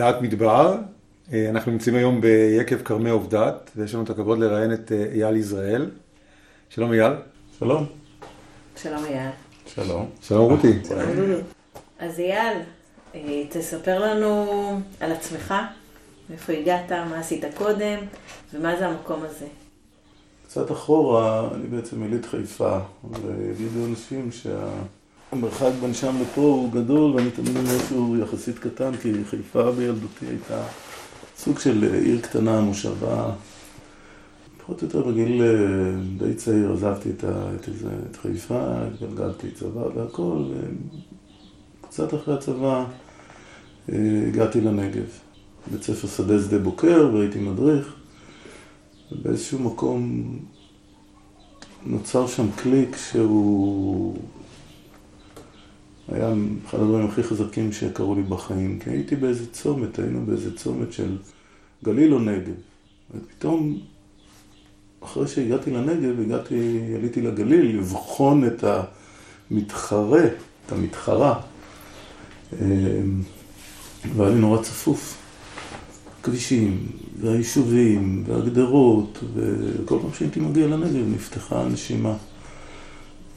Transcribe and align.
דעת 0.00 0.22
מדבר. 0.22 0.76
אנחנו 1.50 1.72
נמצאים 1.72 1.96
היום 1.96 2.20
ביקב 2.20 2.82
כרמי 2.82 3.10
עובדת, 3.10 3.70
ויש 3.76 3.94
לנו 3.94 4.04
את 4.04 4.10
הכבוד 4.10 4.38
לראיין 4.38 4.72
את 4.72 4.92
אייל 5.12 5.36
יזרעאל. 5.36 5.90
שלום 6.68 6.92
אייל. 6.92 7.12
שלום. 7.58 7.86
שלום 8.76 9.04
אייל. 9.04 9.30
שלום. 9.66 10.10
שלום 10.22 10.50
רותי. 10.50 10.78
אז 11.98 12.20
אייל, 12.20 12.58
תספר 13.50 13.98
לנו 13.98 14.46
על 15.00 15.12
עצמך, 15.12 15.54
מאיפה 16.30 16.52
הגעת, 16.52 16.92
מה 16.92 17.18
עשית 17.18 17.44
קודם, 17.56 17.98
ומה 18.54 18.76
זה 18.76 18.86
המקום 18.86 19.22
הזה. 19.22 19.46
קצת 20.46 20.70
אחורה, 20.70 21.48
אני 21.54 21.66
בעצם 21.66 22.04
יליד 22.04 22.26
חיפה, 22.26 22.78
ויגידו 23.04 23.86
אנשים 23.86 24.32
שהמרחק 25.30 25.70
בין 25.80 25.94
שם 25.94 26.16
לפה 26.22 26.40
הוא 26.40 26.72
גדול, 26.72 27.10
ואני 27.14 27.30
תמיד 27.30 27.56
אומר 27.56 27.78
שהוא 27.88 28.16
יחסית 28.16 28.58
קטן, 28.58 28.96
כי 28.96 29.12
חיפה 29.24 29.72
בילדותי 29.72 30.26
הייתה 30.26 30.62
סוג 31.36 31.58
של 31.58 31.94
עיר 32.04 32.20
קטנה, 32.20 32.60
מושבה. 32.60 33.32
פחות 34.58 34.82
או 34.82 34.86
יותר 34.86 35.02
בגיל 35.02 35.42
די 36.18 36.34
צעיר 36.34 36.72
עזבתי 36.72 37.10
את, 37.10 37.24
את, 37.24 37.68
את 38.10 38.16
חיפה, 38.16 38.60
התגלגלתי 38.60 39.50
צבא 39.50 39.82
והכל, 39.94 40.44
קצת 41.80 42.14
אחרי 42.14 42.34
הצבא 42.34 42.84
הגעתי 44.28 44.60
לנגב. 44.60 45.06
בית 45.72 45.82
ספר 45.82 46.08
שדה 46.08 46.42
שדה 46.42 46.58
בוקר 46.58 47.10
והייתי 47.14 47.38
מדריך. 47.38 47.94
ובאיזשהו 49.12 49.58
מקום 49.58 50.32
נוצר 51.86 52.26
שם 52.26 52.46
קליק 52.56 52.96
שהוא 52.96 54.16
היה 56.10 56.32
אחד 56.66 56.78
הדברים 56.80 57.06
הכי 57.06 57.22
חזקים 57.22 57.72
שקרו 57.72 58.14
לי 58.14 58.22
בחיים, 58.22 58.78
כי 58.78 58.90
הייתי 58.90 59.16
באיזה 59.16 59.52
צומת, 59.52 59.98
היינו 59.98 60.26
באיזה 60.26 60.56
צומת 60.56 60.92
של 60.92 61.16
גליל 61.84 62.14
או 62.14 62.18
נגב. 62.18 62.54
ופתאום, 63.14 63.78
אחרי 65.04 65.28
שהגעתי 65.28 65.70
לנגב, 65.70 66.20
הגעתי, 66.20 66.80
עליתי 66.96 67.20
לגליל 67.22 67.78
לבחון 67.78 68.46
את 68.46 68.64
המתחרה, 69.50 70.24
את 70.26 70.72
המתחרה. 70.72 71.40
והיה 74.16 74.30
לי 74.30 74.38
נורא 74.38 74.62
צפוף. 74.62 75.20
הכבישים, 76.20 76.86
והיישובים, 77.20 78.24
והגדרות, 78.26 79.18
וכל 79.34 79.98
פעם 80.02 80.10
שהייתי 80.14 80.40
מגיע 80.40 80.66
לנגב 80.66 81.14
נפתחה 81.14 81.62
הנשימה. 81.62 82.14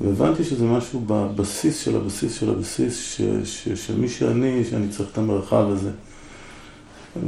והבנתי 0.02 0.44
שזה 0.44 0.66
משהו 0.66 1.04
בבסיס 1.08 1.80
של 1.80 1.96
הבסיס 1.96 2.34
של 2.34 2.50
הבסיס, 2.50 3.00
ש, 3.00 3.22
ש, 3.44 3.70
שמי 3.70 4.10
שאני, 4.10 4.66
שאני 4.70 4.90
צריך 4.90 5.10
את 5.12 5.18
המרחב 5.18 5.70
הזה. 5.70 5.92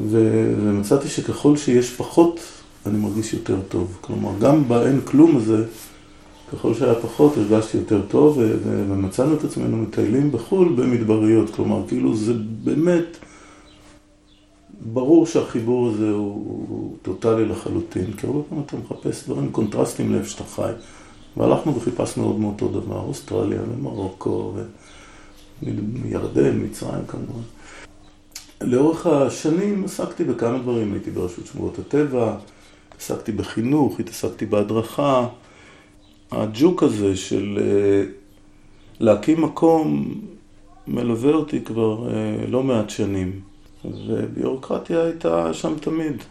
ו, 0.09 0.53
ומצאתי 0.61 1.07
שככל 1.07 1.57
שיש 1.57 1.91
פחות, 1.91 2.39
אני 2.85 2.97
מרגיש 2.97 3.33
יותר 3.33 3.57
טוב. 3.69 3.97
כלומר, 4.02 4.31
גם 4.39 4.67
באין 4.67 5.02
כלום 5.02 5.38
הזה, 5.38 5.66
ככל 6.53 6.73
שהיה 6.73 6.95
פחות, 6.95 7.38
הרגשתי 7.38 7.77
יותר 7.77 8.02
טוב, 8.07 8.38
ו, 8.38 8.57
ומצאנו 8.63 9.35
את 9.35 9.44
עצמנו 9.44 9.77
מטיילים 9.77 10.31
בחו"ל 10.31 10.73
במדבריות. 10.75 11.50
כלומר, 11.55 11.88
כאילו 11.88 12.16
זה 12.16 12.33
באמת... 12.63 13.17
ברור 14.94 15.25
שהחיבור 15.25 15.89
הזה 15.89 16.11
הוא, 16.11 16.66
הוא 16.69 16.95
טוטאלי 17.02 17.45
לחלוטין, 17.45 18.13
כי 18.17 18.27
הרבה 18.27 18.39
פעמים 18.50 18.63
אתה 18.66 18.77
מחפש 18.77 19.23
דברים 19.25 19.52
קונטרסטים 19.52 20.13
לאיפה 20.13 20.29
שאתה 20.29 20.44
חי. 20.44 20.72
והלכנו 21.38 21.75
וחיפשנו 21.75 22.23
עוד 22.23 22.39
מאותו 22.39 22.67
דבר, 22.67 23.00
אוסטרליה 23.00 23.61
ומרוקו 23.61 24.53
וירדן, 25.61 26.64
מצרים 26.64 27.05
כמובן. 27.08 27.41
לאורך 28.61 29.08
השנים 29.08 29.83
עסקתי 29.83 30.23
בכמה 30.23 30.58
דברים, 30.58 30.94
הייתי 30.94 31.11
ברשות 31.11 31.45
שמורות 31.45 31.80
הטבע, 31.80 32.36
עסקתי 33.00 33.31
בחינוך, 33.31 34.00
התעסקתי 34.00 34.45
בהדרכה. 34.45 35.28
הג'וק 36.31 36.83
הזה 36.83 37.16
של 37.16 37.59
להקים 39.00 39.41
מקום 39.41 40.16
מלווה 40.88 41.34
אותי 41.34 41.62
כבר 41.62 42.09
לא 42.47 42.63
מעט 42.63 42.90
שנים. 42.90 43.40
וביורוקרטיה 44.07 45.03
הייתה 45.03 45.53
שם 45.53 45.74
תמיד. 45.81 46.24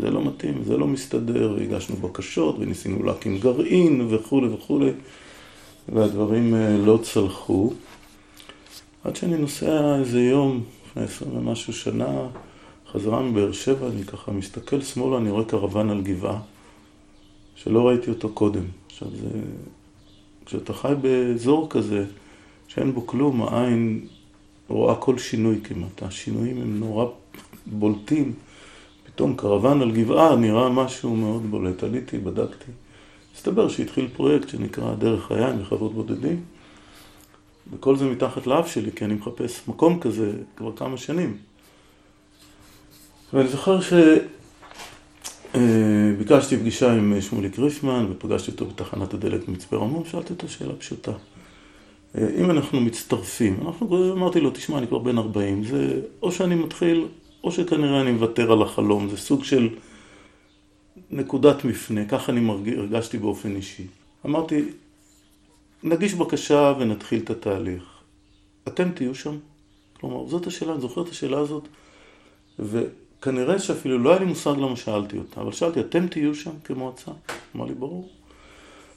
זה 0.00 0.10
לא 0.10 0.24
מתאים, 0.24 0.64
זה 0.64 0.76
לא 0.76 0.86
מסתדר, 0.86 1.56
הגשנו 1.62 1.96
בקשות 1.96 2.56
וניסינו 2.58 3.02
להקים 3.02 3.38
גרעין 3.38 4.06
וכולי 4.10 4.48
וכולי, 4.48 4.90
והדברים 5.88 6.54
לא 6.86 6.98
צלחו. 7.02 7.72
עד 9.04 9.16
שאני 9.16 9.36
נוסע 9.36 9.98
איזה 9.98 10.20
יום, 10.20 10.62
לפני 10.86 11.02
עשרים 11.02 11.36
ומשהו 11.36 11.72
שנה, 11.72 12.26
חזרה 12.92 13.22
מבאר 13.22 13.52
שבע, 13.52 13.88
אני 13.88 14.04
ככה 14.04 14.32
מסתכל 14.32 14.80
שמאלה, 14.80 15.18
אני 15.18 15.30
רואה 15.30 15.44
קרוון 15.44 15.90
על 15.90 16.00
גבעה, 16.02 16.40
שלא 17.54 17.88
ראיתי 17.88 18.10
אותו 18.10 18.28
קודם. 18.28 18.64
עכשיו 18.86 19.08
זה... 19.10 19.28
כשאתה 20.46 20.72
חי 20.72 20.92
באזור 21.00 21.66
כזה, 21.70 22.04
שאין 22.68 22.92
בו 22.92 23.06
כלום, 23.06 23.42
העין 23.42 24.06
רואה 24.68 24.94
כל 24.94 25.18
שינוי 25.18 25.60
כמעט. 25.64 26.02
השינויים 26.02 26.60
הם 26.62 26.80
נורא 26.80 27.06
בולטים. 27.66 28.32
פתאום 29.18 29.36
קרוון 29.36 29.82
על 29.82 29.90
גבעה 29.90 30.36
נראה 30.36 30.68
משהו 30.68 31.16
מאוד 31.16 31.50
בולט. 31.50 31.82
עליתי, 31.82 32.18
בדקתי. 32.18 32.72
הסתבר 33.36 33.68
שהתחיל 33.68 34.08
פרויקט 34.16 34.48
שנקרא 34.48 34.94
דרך 34.94 35.30
היין 35.30 35.58
לחוות 35.58 35.94
בודדים. 35.94 36.42
וכל 37.72 37.96
זה 37.96 38.04
מתחת 38.04 38.46
לאף 38.46 38.72
שלי, 38.72 38.92
כי 38.92 39.04
אני 39.04 39.14
מחפש 39.14 39.68
מקום 39.68 40.00
כזה 40.00 40.32
כבר 40.56 40.76
כמה 40.76 40.96
שנים. 40.96 41.36
ואני 43.32 43.48
זוכר 43.48 43.78
שביקשתי 45.54 46.56
פגישה 46.56 46.92
עם 46.92 47.20
שמוליק 47.20 47.58
ריפמן 47.58 48.06
ופגשתי 48.10 48.50
אותו 48.50 48.66
בתחנת 48.66 49.14
הדלק 49.14 49.48
מצפה 49.48 49.76
רמון, 49.76 50.04
שאלתי 50.04 50.32
אותו 50.32 50.48
שאלה 50.48 50.74
פשוטה. 50.74 51.12
אם 52.18 52.50
אנחנו 52.50 52.80
מצטרפים, 52.80 53.56
אנחנו, 53.66 54.12
אמרתי 54.12 54.40
לו, 54.40 54.50
תשמע, 54.50 54.78
אני 54.78 54.86
כבר 54.86 54.98
בן 54.98 55.18
40, 55.18 55.64
זה 55.64 56.00
או 56.22 56.32
שאני 56.32 56.54
מתחיל, 56.54 57.06
או 57.48 57.52
שכנראה 57.52 58.00
אני 58.00 58.12
מוותר 58.12 58.52
על 58.52 58.62
החלום, 58.62 59.08
זה 59.08 59.16
סוג 59.16 59.44
של 59.44 59.68
נקודת 61.10 61.64
מפנה, 61.64 62.04
ככה 62.04 62.32
אני 62.32 62.40
מרג... 62.40 62.68
הרגשתי 62.68 63.18
באופן 63.18 63.56
אישי. 63.56 63.86
אמרתי, 64.26 64.64
נגיש 65.82 66.14
בקשה 66.14 66.74
ונתחיל 66.78 67.20
את 67.24 67.30
התהליך. 67.30 67.82
אתם 68.68 68.90
תהיו 68.90 69.14
שם? 69.14 69.36
כלומר, 70.00 70.28
זאת 70.28 70.46
השאלה, 70.46 70.72
אני 70.72 70.80
זוכר 70.80 71.02
את 71.02 71.08
השאלה 71.08 71.38
הזאת, 71.38 71.68
וכנראה 72.58 73.58
שאפילו 73.58 73.98
לא 73.98 74.10
היה 74.10 74.18
לי 74.18 74.24
מושג 74.24 74.54
למה 74.58 74.76
שאלתי 74.76 75.18
אותה, 75.18 75.40
אבל 75.40 75.52
שאלתי, 75.52 75.80
אתם 75.80 76.06
תהיו 76.06 76.34
שם 76.34 76.52
כמועצה? 76.64 77.10
אמר 77.56 77.64
לי, 77.64 77.74
ברור. 77.74 78.08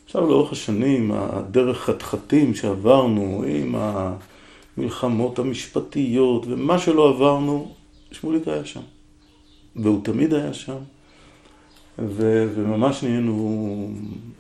עכשיו 0.06 0.30
לאורך 0.30 0.52
השנים, 0.52 1.12
הדרך 1.12 1.78
חתחתים 1.78 2.56
שעברנו 2.56 3.44
עם 3.48 3.76
המלחמות 4.78 5.40
המשפטיות 5.40 6.46
ומה 6.48 6.80
שלא 6.80 7.10
עברנו, 7.10 7.81
שמוליק 8.12 8.48
היה 8.48 8.66
שם. 8.66 8.82
והוא 9.76 10.04
תמיד 10.04 10.34
היה 10.34 10.54
שם. 10.54 10.78
ו- 12.00 12.52
וממש 12.56 13.04
נהיינו, 13.04 13.94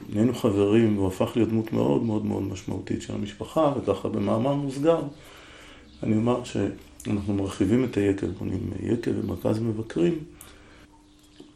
נהיינו 0.10 0.34
חברים, 0.34 0.98
והוא 0.98 1.08
הפך 1.08 1.32
להיות 1.36 1.50
דמות 1.50 1.74
מאוד 1.74 2.04
מאוד 2.04 2.26
מאוד 2.26 2.44
משמעותית 2.44 3.02
של 3.02 3.14
המשפחה, 3.14 3.74
וככה 3.78 4.10
במאמר 4.10 4.54
מוסגר. 4.54 5.02
אני 6.04 6.16
אומר 6.16 6.44
שאנחנו 6.44 7.34
מרחיבים 7.34 7.84
את 7.84 7.98
היקב, 7.98 8.28
בונים 8.28 8.72
יקב 8.84 9.12
ומרכז 9.16 9.60
מבקרים. 9.60 10.20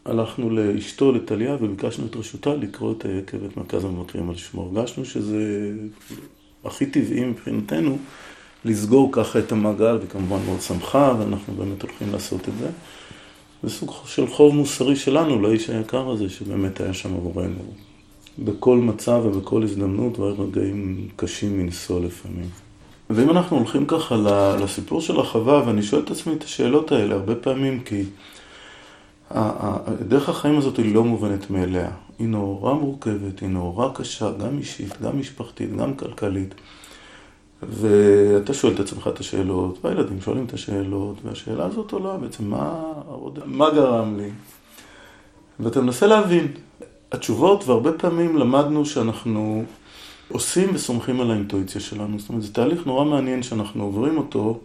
הלכנו 0.06 0.50
לאשתו, 0.50 1.12
לטליה, 1.12 1.58
וביקשנו 1.62 2.06
את 2.06 2.16
רשותה 2.16 2.56
לקרוא 2.56 2.94
את 2.98 3.06
היקב 3.06 3.38
ואת 3.44 3.58
מרכז 3.58 3.86
המבקרים 3.86 4.30
על 4.30 4.36
שמו. 4.36 4.62
הרגשנו 4.62 5.06
שזה 5.06 5.74
הכי 6.66 6.86
טבעי 6.86 7.26
מבחינתנו 7.26 7.98
לסגור 8.66 9.10
ככה 9.12 9.40
את 9.40 9.52
המעגל, 9.52 9.98
וכמובן 10.02 10.46
מאוד 10.46 10.62
שמחה, 10.62 11.14
ואנחנו 11.20 11.54
באמת 11.54 11.82
הולכים 11.82 12.08
לעשות 12.12 12.50
את 12.50 12.54
זה. 12.60 12.70
זה 13.64 13.70
סוג 13.70 13.92
של 14.06 14.28
חוב 14.28 14.56
מוסרי 14.56 14.96
שלנו 14.96 15.42
לאיש 15.42 15.70
היקר 15.70 16.10
הזה, 16.10 16.30
שבאמת 16.30 16.82
היה 16.82 16.94
שם 16.94 17.14
עבורנו. 17.14 17.64
בכל 18.40 18.78
מצב 18.78 19.22
ובכל 19.26 19.64
הזדמנות, 19.64 20.20
והיו 20.20 20.36
רגעים 20.40 21.08
קשים 21.16 21.58
מנשוא 21.58 22.00
לפעמים. 22.00 22.50
ואם 23.10 23.30
אנחנו 23.30 23.58
הולכים 23.58 23.86
ככה 23.86 24.16
לסיפור 24.64 25.02
של 25.02 25.20
החווה, 25.20 25.68
ואני 25.68 25.84
שואל 25.84 26.02
את 26.02 26.12
עצמי 26.12 26.34
את 26.34 26.44
השאלות 26.44 26.92
האלה 26.92 27.16
הרבה 27.16 27.36
פעמים, 27.36 27.80
כי... 27.80 28.04
דרך 30.08 30.30
החיים 30.30 30.58
הזאת 30.58 30.78
היא 30.78 30.96
לא 30.96 31.04
מובנת 31.04 31.50
מאליה. 31.50 31.92
היא 32.20 32.28
נורא 32.28 32.74
מורכבת, 32.74 33.40
היא 33.40 33.50
נורא 33.50 33.90
קשה, 33.94 34.32
גם 34.32 34.58
אישית, 34.58 35.02
גם 35.02 35.20
משפחתית, 35.20 35.76
גם 35.76 35.94
כלכלית. 35.94 36.56
ואתה 37.64 38.54
שואל 38.54 38.74
את 38.74 38.80
עצמך 38.80 39.10
את 39.14 39.20
השאלות, 39.20 39.80
והילדים 39.84 40.22
שואלים 40.22 40.46
את 40.46 40.54
השאלות, 40.54 41.16
והשאלה 41.24 41.66
הזאת 41.66 41.92
עולה 41.92 42.18
בעצם, 42.18 42.50
מה, 42.50 42.84
מה 43.46 43.70
גרם 43.70 44.18
לי? 44.18 44.30
ואתה 45.60 45.82
מנסה 45.82 46.08
להבין. 46.08 46.48
התשובות, 47.12 47.68
והרבה 47.68 47.92
פעמים 47.92 48.38
למדנו 48.38 48.86
שאנחנו 48.86 49.64
עושים 50.32 50.70
וסומכים 50.74 51.22
על 51.22 51.32
האינטואיציה 51.32 51.82
שלנו. 51.82 52.20
זאת 52.20 52.30
אומרת, 52.30 52.44
זה 52.44 52.54
תהליך 52.54 52.86
נורא 52.86 53.06
מעניין 53.06 53.44
שאנחנו 53.44 53.84
עוברים 53.84 54.18
אותו. 54.18 54.60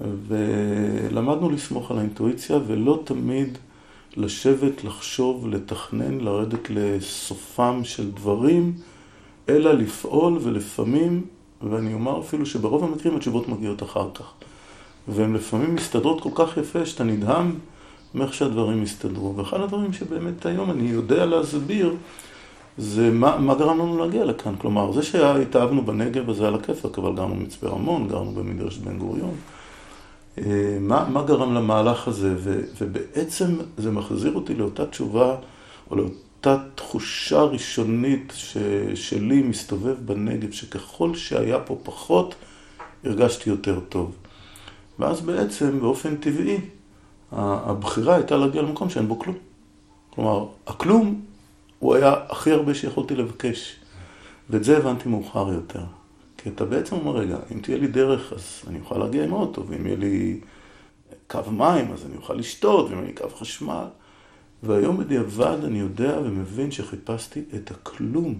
ולמדנו 0.00 1.50
לסמוך 1.50 1.90
על 1.90 1.98
האינטואיציה 1.98 2.58
ולא 2.66 3.02
תמיד 3.04 3.58
לשבת, 4.16 4.84
לחשוב, 4.84 5.48
לתכנן, 5.48 6.20
לרדת 6.20 6.70
לסופם 6.70 7.80
של 7.84 8.10
דברים, 8.10 8.72
אלא 9.48 9.72
לפעול 9.72 10.38
ולפעמים, 10.42 11.24
ואני 11.62 11.94
אומר 11.94 12.20
אפילו 12.20 12.46
שברוב 12.46 12.84
המקרים 12.84 13.16
התשובות 13.16 13.48
מגיעות 13.48 13.82
אחר 13.82 14.08
כך. 14.14 14.32
והן 15.08 15.34
לפעמים 15.34 15.74
מסתדרות 15.74 16.20
כל 16.20 16.30
כך 16.34 16.56
יפה 16.56 16.86
שאתה 16.86 17.04
נדהם 17.04 17.54
מאיך 18.14 18.34
שהדברים 18.34 18.82
הסתדרו. 18.82 19.36
ואחד 19.36 19.60
הדברים 19.60 19.92
שבאמת 19.92 20.46
היום 20.46 20.70
אני 20.70 20.88
יודע 20.88 21.26
להסביר 21.26 21.94
זה 22.78 23.10
מה, 23.10 23.38
מה 23.38 23.54
גרם 23.54 23.78
לנו 23.78 23.98
להגיע 23.98 24.24
לכאן. 24.24 24.54
כלומר, 24.58 24.92
זה 24.92 25.02
שהתאהבנו 25.02 25.82
בנגב 25.84 26.30
הזה 26.30 26.48
על 26.48 26.54
הכיפאק, 26.54 26.98
אבל 26.98 27.14
גרנו 27.14 27.34
במצפה 27.34 27.68
רמון, 27.68 28.08
גרנו 28.08 28.32
במדרש 28.32 28.78
בן 28.78 28.98
גוריון. 28.98 29.34
אה, 30.38 30.78
מה, 30.80 31.08
מה 31.08 31.22
גרם 31.22 31.54
למהלך 31.54 32.08
הזה? 32.08 32.34
ו, 32.36 32.60
ובעצם 32.80 33.56
זה 33.78 33.90
מחזיר 33.90 34.34
אותי 34.34 34.54
לאותה 34.54 34.86
תשובה, 34.86 35.36
או 35.90 35.96
לאותה 35.96 36.14
תחושה 36.74 37.42
ראשונית 37.42 38.32
ש, 38.36 38.56
שלי 38.94 39.42
מסתובב 39.42 39.96
בנגב, 40.06 40.52
שככל 40.52 41.14
שהיה 41.14 41.58
פה 41.60 41.78
פחות, 41.82 42.34
הרגשתי 43.04 43.50
יותר 43.50 43.80
טוב. 43.80 44.16
ואז 44.98 45.20
בעצם, 45.20 45.80
באופן 45.80 46.16
טבעי, 46.16 46.60
הבחירה 47.32 48.14
הייתה 48.14 48.36
להגיע 48.36 48.62
למקום 48.62 48.90
שאין 48.90 49.08
בו 49.08 49.18
כלום. 49.18 49.36
כלומר, 50.10 50.46
הכלום 50.66 51.20
הוא 51.78 51.94
היה 51.94 52.14
הכי 52.28 52.52
הרבה 52.52 52.74
שיכולתי 52.74 53.14
לבקש. 53.14 53.76
ואת 54.50 54.64
זה 54.64 54.76
הבנתי 54.76 55.08
מאוחר 55.08 55.52
יותר. 55.52 55.82
כי 56.36 56.48
אתה 56.48 56.64
בעצם 56.64 56.96
אומר, 56.96 57.16
רגע, 57.16 57.36
אם 57.52 57.58
תהיה 57.60 57.78
לי 57.78 57.86
דרך, 57.86 58.32
אז 58.32 58.62
אני 58.68 58.80
אוכל 58.80 58.98
להגיע 58.98 59.24
עם 59.24 59.32
אוטו, 59.32 59.66
ואם 59.66 59.86
יהיה 59.86 59.96
לי 59.96 60.40
קו 61.26 61.38
מים, 61.50 61.92
אז 61.92 62.06
אני 62.06 62.16
אוכל 62.16 62.34
לשתות, 62.34 62.86
ואם 62.86 62.98
יהיה 62.98 63.06
לי 63.06 63.12
קו 63.12 63.28
חשמל. 63.28 63.84
והיום 64.62 64.96
בדיעבד 64.96 65.64
אני 65.64 65.78
יודע 65.78 66.18
ומבין 66.24 66.70
שחיפשתי 66.70 67.42
את 67.54 67.70
הכלום 67.70 68.38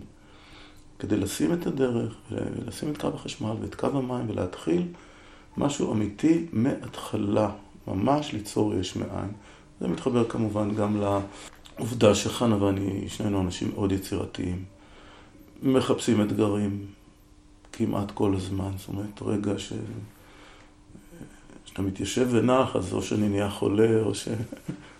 כדי 0.98 1.16
לשים 1.16 1.52
את 1.52 1.66
הדרך, 1.66 2.14
ולשים 2.30 2.90
את 2.90 2.98
קו 3.00 3.08
החשמל 3.14 3.52
ואת 3.60 3.74
קו 3.74 3.86
המים, 3.86 4.30
ולהתחיל 4.30 4.86
משהו 5.56 5.92
אמיתי 5.92 6.46
מההתחלה, 6.52 7.50
ממש 7.86 8.32
ליצור 8.32 8.74
יש 8.74 8.96
מאין. 8.96 9.30
זה 9.80 9.88
מתחבר 9.88 10.28
כמובן 10.28 10.74
גם 10.74 11.00
לעובדה 11.00 12.14
שחנה 12.14 12.64
ואני, 12.64 13.08
שנינו 13.08 13.40
אנשים 13.40 13.70
מאוד 13.74 13.92
יצירתיים. 13.92 14.64
מחפשים 15.62 16.22
אתגרים 16.22 16.86
כמעט 17.72 18.10
כל 18.10 18.34
הזמן, 18.36 18.70
זאת 18.76 18.88
אומרת, 18.88 19.22
רגע 19.22 19.58
ש... 19.58 19.72
שאתה 21.64 21.82
מתיישב 21.82 22.28
ונח, 22.30 22.76
אז 22.76 22.92
או 22.92 23.02
שאני 23.02 23.28
נהיה 23.28 23.50
חולה, 23.50 24.00
או 24.00 24.14
ש... 24.14 24.28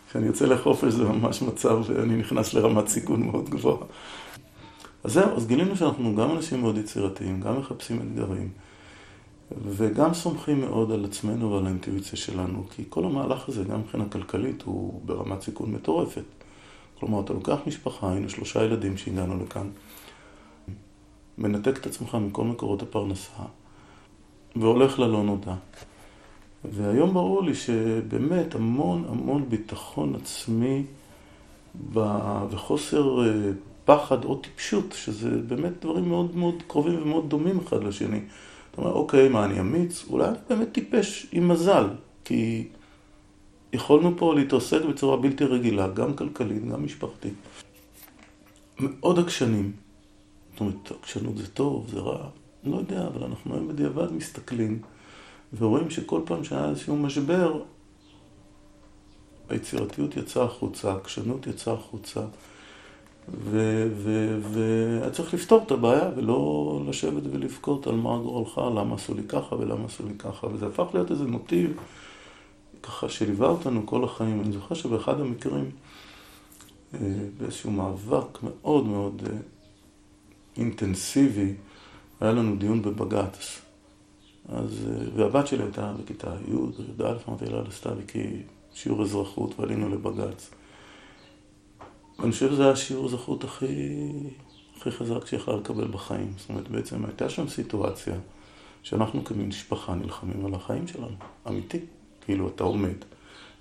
כשאני 0.08 0.26
יוצא 0.26 0.46
לחופש 0.46 0.92
זה 0.92 1.04
ממש 1.04 1.42
מצב 1.42 1.84
שאני 1.84 2.16
נכנס 2.16 2.54
לרמת 2.54 2.88
סיכון 2.88 3.26
מאוד 3.26 3.50
גבוהה. 3.50 3.86
אז 5.04 5.12
זהו, 5.12 5.36
אז 5.36 5.46
גילינו 5.46 5.76
שאנחנו 5.76 6.14
גם 6.14 6.30
אנשים 6.30 6.60
מאוד 6.60 6.78
יצירתיים, 6.78 7.40
גם 7.40 7.58
מחפשים 7.58 8.00
אתגרים. 8.02 8.48
וגם 9.62 10.14
סומכים 10.14 10.60
מאוד 10.60 10.92
על 10.92 11.04
עצמנו 11.04 11.52
ועל 11.52 11.66
האינטואיציה 11.66 12.18
שלנו, 12.18 12.64
כי 12.70 12.84
כל 12.88 13.04
המהלך 13.04 13.48
הזה, 13.48 13.64
גם 13.64 13.80
מבחינה 13.80 14.04
כלכלית, 14.08 14.62
הוא 14.62 15.00
ברמת 15.04 15.42
סיכון 15.42 15.72
מטורפת. 15.72 16.24
כלומר, 17.00 17.20
אתה 17.20 17.32
לוקח 17.32 17.58
משפחה, 17.66 18.12
היינו 18.12 18.28
שלושה 18.28 18.64
ילדים 18.64 18.96
שהגענו 18.96 19.44
לכאן, 19.44 19.68
מנתק 21.38 21.78
את 21.78 21.86
עצמך 21.86 22.14
מכל 22.14 22.44
מקורות 22.44 22.82
הפרנסה, 22.82 23.42
והולך 24.56 24.98
ללא 24.98 25.22
נודע. 25.22 25.54
והיום 26.64 27.14
ברור 27.14 27.42
לי 27.42 27.54
שבאמת 27.54 28.54
המון 28.54 29.04
המון 29.08 29.48
ביטחון 29.48 30.14
עצמי 30.14 30.84
וחוסר 32.50 33.24
אה, 33.26 33.50
פחד 33.84 34.24
או 34.24 34.36
טיפשות, 34.36 34.92
שזה 34.92 35.30
באמת 35.30 35.72
דברים 35.80 36.08
מאוד 36.08 36.36
מאוד 36.36 36.62
קרובים 36.66 37.02
ומאוד 37.02 37.30
דומים 37.30 37.58
אחד 37.58 37.84
לשני. 37.84 38.20
אתה 38.70 38.82
אומר, 38.82 38.92
אוקיי, 38.92 39.28
מה, 39.28 39.44
אני 39.44 39.60
אמיץ? 39.60 40.04
אולי 40.10 40.28
אני 40.28 40.36
באמת 40.48 40.72
טיפש 40.72 41.26
עם 41.32 41.48
מזל, 41.48 41.88
כי 42.24 42.68
יכולנו 43.72 44.16
פה 44.16 44.34
להתעסק 44.34 44.84
בצורה 44.84 45.16
בלתי 45.16 45.44
רגילה, 45.44 45.88
גם 45.88 46.14
כלכלית, 46.14 46.68
גם 46.68 46.84
משפחתית. 46.84 47.34
מאוד 48.80 49.18
עקשנים. 49.18 49.72
זאת 50.52 50.60
אומרת, 50.60 50.92
עקשנות 51.00 51.36
זה 51.36 51.46
טוב, 51.46 51.86
זה 51.90 52.00
רע, 52.00 52.28
לא 52.64 52.76
יודע, 52.76 53.06
אבל 53.06 53.24
אנחנו 53.24 53.54
היום 53.54 53.68
בדיעבד 53.68 54.12
מסתכלים 54.12 54.82
ורואים 55.56 55.90
שכל 55.90 56.20
פעם 56.24 56.44
שהיה 56.44 56.68
איזשהו 56.68 56.96
משבר, 56.96 57.62
היצירתיות 59.48 60.16
יצאה 60.16 60.44
החוצה, 60.44 60.92
העקשנות 60.92 61.46
יצאה 61.46 61.74
החוצה. 61.74 62.20
והיה 63.42 65.10
צריך 65.12 65.34
לפתור 65.34 65.62
את 65.66 65.70
הבעיה 65.70 66.10
ולא 66.16 66.82
לשבת 66.88 67.22
ולבכות 67.30 67.86
על 67.86 67.94
מה 67.94 68.18
גורלך, 68.18 68.58
למה 68.58 68.94
עשו 68.94 69.14
לי 69.14 69.22
ככה 69.28 69.54
ולמה 69.56 69.84
עשו 69.84 70.06
לי 70.06 70.14
ככה, 70.18 70.46
וזה 70.46 70.66
הפך 70.66 70.86
להיות 70.94 71.10
איזה 71.10 71.24
מוטיב 71.24 71.76
ככה 72.82 73.08
שליווה 73.08 73.48
אותנו 73.48 73.86
כל 73.86 74.04
החיים. 74.04 74.40
אני 74.40 74.52
זוכר 74.52 74.74
שבאחד 74.74 75.20
המקרים, 75.20 75.70
אה, 76.94 77.00
באיזשהו 77.38 77.70
מאבק 77.70 78.38
מאוד 78.42 78.86
מאוד 78.86 79.22
אה, 79.26 79.36
אינטנסיבי, 80.56 81.54
היה 82.20 82.32
לנו 82.32 82.56
דיון 82.56 82.82
בבג"ץ. 82.82 83.67
אז, 84.48 84.88
אה, 84.90 85.06
והבת 85.14 85.46
שלי 85.46 85.62
הייתה 85.62 85.92
בכיתה 86.02 86.34
י', 86.48 86.52
י"א, 86.52 87.12
אמרתי 87.28 87.46
לה, 87.46 87.62
עשתה 87.68 87.90
לי 87.94 88.42
שיעור 88.74 89.02
אזרחות 89.02 89.60
ועלינו 89.60 89.88
לבג"ץ. 89.88 90.50
ואני 92.18 92.32
חושב 92.32 92.50
שזה 92.50 92.62
היה 92.62 92.72
השיעור 92.72 93.08
זכות 93.08 93.44
הכי, 93.44 93.66
הכי 94.76 94.90
חזק 94.90 95.26
שיכולה 95.26 95.56
לקבל 95.56 95.88
בחיים. 95.88 96.32
זאת 96.38 96.48
אומרת, 96.48 96.68
בעצם 96.68 97.04
הייתה 97.04 97.28
שם 97.28 97.48
סיטואציה 97.48 98.14
שאנחנו 98.82 99.24
כמשפחה 99.24 99.94
נלחמים 99.94 100.46
על 100.46 100.54
החיים 100.54 100.86
שלנו, 100.86 101.16
אמיתי. 101.48 101.80
כאילו, 102.24 102.48
אתה 102.48 102.64
עומד, 102.64 102.96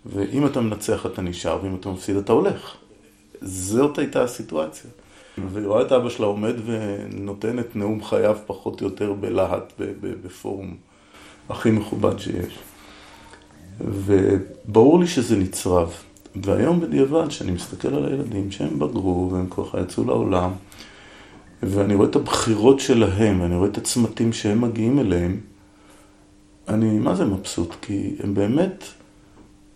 ואם 0.05 0.45
אתה 0.45 0.61
מנצח 0.61 1.05
אתה 1.05 1.21
נשאר, 1.21 1.59
ואם 1.63 1.75
אתה 1.75 1.89
מפסיד 1.89 2.15
אתה 2.15 2.33
הולך. 2.33 2.75
זאת 3.41 3.97
הייתה 3.97 4.23
הסיטואציה. 4.23 4.91
והיא 5.51 5.67
רואה 5.67 5.81
את 5.81 5.91
אבא 5.91 6.09
שלה 6.09 6.25
עומד 6.25 6.55
ונותן 6.65 7.59
את 7.59 7.75
נאום 7.75 8.03
חייו 8.03 8.37
פחות 8.45 8.81
או 8.81 8.87
יותר 8.87 9.13
בלהט 9.13 9.73
בפורום 10.23 10.75
הכי 11.49 11.71
מכובד 11.71 12.19
שיש. 12.19 12.59
וברור 13.81 14.99
לי 14.99 15.07
שזה 15.07 15.37
נצרב. 15.37 15.93
והיום 16.35 16.79
בדיעבד, 16.79 17.27
כשאני 17.27 17.51
מסתכל 17.51 17.87
על 17.95 18.05
הילדים 18.05 18.51
שהם 18.51 18.79
בגרו 18.79 19.29
והם 19.31 19.47
ככה 19.49 19.81
יצאו 19.81 20.03
לעולם, 20.03 20.51
ואני 21.63 21.95
רואה 21.95 22.09
את 22.09 22.15
הבחירות 22.15 22.79
שלהם, 22.79 23.41
ואני 23.41 23.55
רואה 23.55 23.69
את 23.69 23.77
הצמתים 23.77 24.33
שהם 24.33 24.61
מגיעים 24.61 24.99
אליהם, 24.99 25.39
אני 26.67 26.99
מה 26.99 27.15
זה 27.15 27.25
מבסוט, 27.25 27.75
כי 27.81 28.15
הם 28.23 28.33
באמת, 28.33 28.83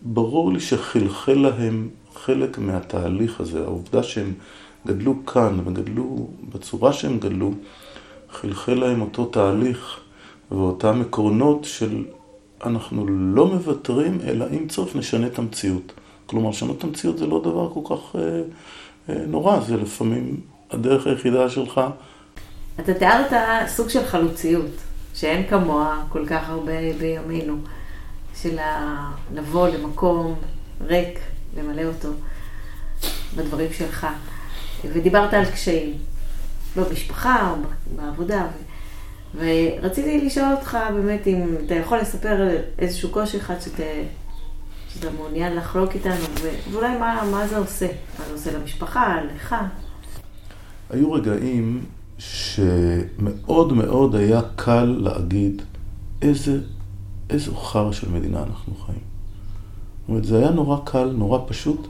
ברור 0.02 0.52
לי 0.52 0.60
שחלחל 0.60 1.32
להם 1.32 1.88
חלק 2.14 2.58
מהתהליך 2.58 3.40
הזה, 3.40 3.64
העובדה 3.64 4.02
שהם 4.02 4.32
גדלו 4.86 5.26
כאן 5.26 5.60
וגדלו 5.64 6.28
בצורה 6.54 6.92
שהם 6.92 7.18
גדלו, 7.18 7.50
חלחל 8.30 8.74
להם 8.74 9.00
אותו 9.00 9.26
תהליך 9.26 10.00
ואותם 10.50 11.00
עקרונות 11.00 11.64
של 11.64 12.04
אנחנו 12.64 13.06
לא 13.08 13.46
מוותרים, 13.46 14.18
אלא 14.24 14.46
אם 14.50 14.68
צורך 14.68 14.96
נשנה 14.96 15.26
את 15.26 15.38
המציאות. 15.38 15.92
כלומר, 16.26 16.50
לשנות 16.50 16.78
את 16.78 16.84
המציאות 16.84 17.18
זה 17.18 17.26
לא 17.26 17.40
דבר 17.40 17.70
כל 17.74 17.96
כך 17.96 18.16
אה, 18.16 18.20
אה, 19.08 19.26
נורא, 19.26 19.60
זה 19.60 19.76
לפעמים 19.76 20.40
הדרך 20.70 21.06
היחידה 21.06 21.50
שלך. 21.50 21.80
אתה 22.80 22.94
תיארת 22.94 23.32
סוג 23.68 23.88
של 23.88 24.04
חלוציות, 24.04 24.70
שאין 25.14 25.46
כמוה 25.46 26.02
כל 26.08 26.26
כך 26.26 26.48
הרבה 26.48 26.92
בימינו, 26.98 27.56
של 28.42 28.58
לבוא 29.34 29.68
למקום 29.68 30.34
ריק, 30.80 31.18
למלא 31.56 31.82
אותו 31.82 32.08
בדברים 33.36 33.72
שלך. 33.72 34.06
ודיברת 34.92 35.34
על 35.34 35.44
קשיים, 35.44 35.94
במשפחה 36.76 37.50
או 37.50 37.56
בעבודה. 37.96 38.46
ורציתי 39.34 40.26
לשאול 40.26 40.52
אותך 40.56 40.78
באמת 40.94 41.26
אם 41.26 41.54
אתה 41.66 41.74
יכול 41.74 41.98
לספר 41.98 42.48
איזשהו 42.78 43.10
קושי 43.10 43.36
אחד 43.36 43.60
שאתה... 43.60 43.82
שאתה 44.94 45.10
מעוניין 45.10 45.56
לחלוק 45.56 45.92
איתנו, 45.94 46.24
ואולי 46.70 46.98
מה, 46.98 47.22
מה 47.30 47.46
זה 47.46 47.58
עושה? 47.58 47.86
מה 48.18 48.24
זה 48.26 48.32
עושה 48.32 48.58
למשפחה, 48.58 49.18
לך? 49.34 49.56
היו 50.90 51.12
רגעים 51.12 51.84
שמאוד 52.18 53.72
מאוד 53.72 54.14
היה 54.14 54.40
קל 54.56 54.96
להגיד 55.00 55.62
איזה, 56.22 56.60
איזו 57.30 57.54
חרא 57.56 57.92
של 57.92 58.10
מדינה 58.10 58.42
אנחנו 58.42 58.74
חיים. 58.74 58.98
זאת 60.00 60.08
אומרת, 60.08 60.24
זה 60.24 60.38
היה 60.38 60.50
נורא 60.50 60.78
קל, 60.84 61.10
נורא 61.16 61.38
פשוט, 61.46 61.88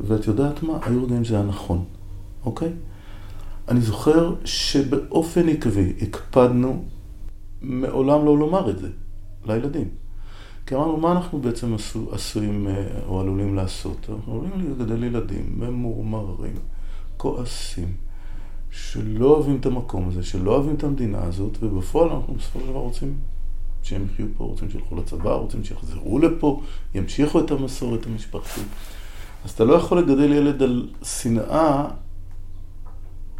ואת 0.00 0.26
יודעת 0.26 0.62
מה? 0.62 0.78
היו 0.82 1.04
רגעים 1.04 1.24
שזה 1.24 1.34
היה 1.34 1.44
נכון, 1.44 1.84
אוקיי? 2.44 2.72
אני 3.68 3.80
זוכר 3.80 4.34
שבאופן 4.44 5.48
עקבי 5.48 5.92
הקפדנו 6.02 6.84
מעולם 7.62 8.24
לא 8.24 8.38
לומר 8.38 8.70
את 8.70 8.78
זה 8.78 8.88
לילדים. 9.46 9.88
כי 10.66 10.74
אמרנו, 10.74 10.96
מה 10.96 11.12
אנחנו 11.12 11.40
בעצם 11.40 11.74
עשו, 11.74 12.08
עשויים 12.12 12.68
אה, 12.68 12.86
או 13.06 13.20
עלולים 13.20 13.54
לעשות? 13.54 14.06
אנחנו 14.10 14.32
עלולים 14.32 14.70
לגדל 14.70 15.04
ילדים 15.04 15.54
ממורמרים, 15.56 16.54
כועסים, 17.16 17.92
שלא 18.70 19.26
אוהבים 19.26 19.56
את 19.60 19.66
המקום 19.66 20.08
הזה, 20.08 20.22
שלא 20.22 20.54
אוהבים 20.54 20.74
את 20.74 20.84
המדינה 20.84 21.24
הזאת, 21.24 21.58
ובפועל 21.62 22.10
אנחנו 22.10 22.34
בסופו 22.34 22.60
של 22.60 22.66
דבר 22.66 22.78
רוצים 22.78 23.16
שהם 23.82 24.06
יחיו 24.12 24.26
פה, 24.36 24.44
רוצים 24.44 24.70
שילכו 24.70 24.96
לצבא, 24.96 25.30
רוצים 25.30 25.64
שיחזרו 25.64 26.18
לפה, 26.18 26.62
ימשיכו 26.94 27.40
את 27.40 27.50
המסורת 27.50 28.06
המשפחתית. 28.06 28.66
אז 29.44 29.50
אתה 29.50 29.64
לא 29.64 29.74
יכול 29.74 29.98
לגדל 29.98 30.32
ילד 30.32 30.62
על 30.62 30.88
שנאה, 31.02 31.88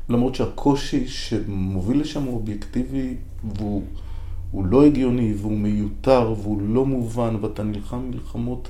למרות 0.08 0.34
שהקושי 0.34 1.08
שמוביל 1.08 2.00
לשם 2.00 2.22
הוא 2.22 2.34
אובייקטיבי 2.34 3.14
והוא 3.44 4.66
לא 4.66 4.84
הגיוני 4.84 5.34
והוא 5.38 5.58
מיותר 5.58 6.34
והוא 6.42 6.60
לא 6.62 6.86
מובן 6.86 7.36
ואתה 7.40 7.62
נלחם 7.62 8.10
מלחמות 8.10 8.68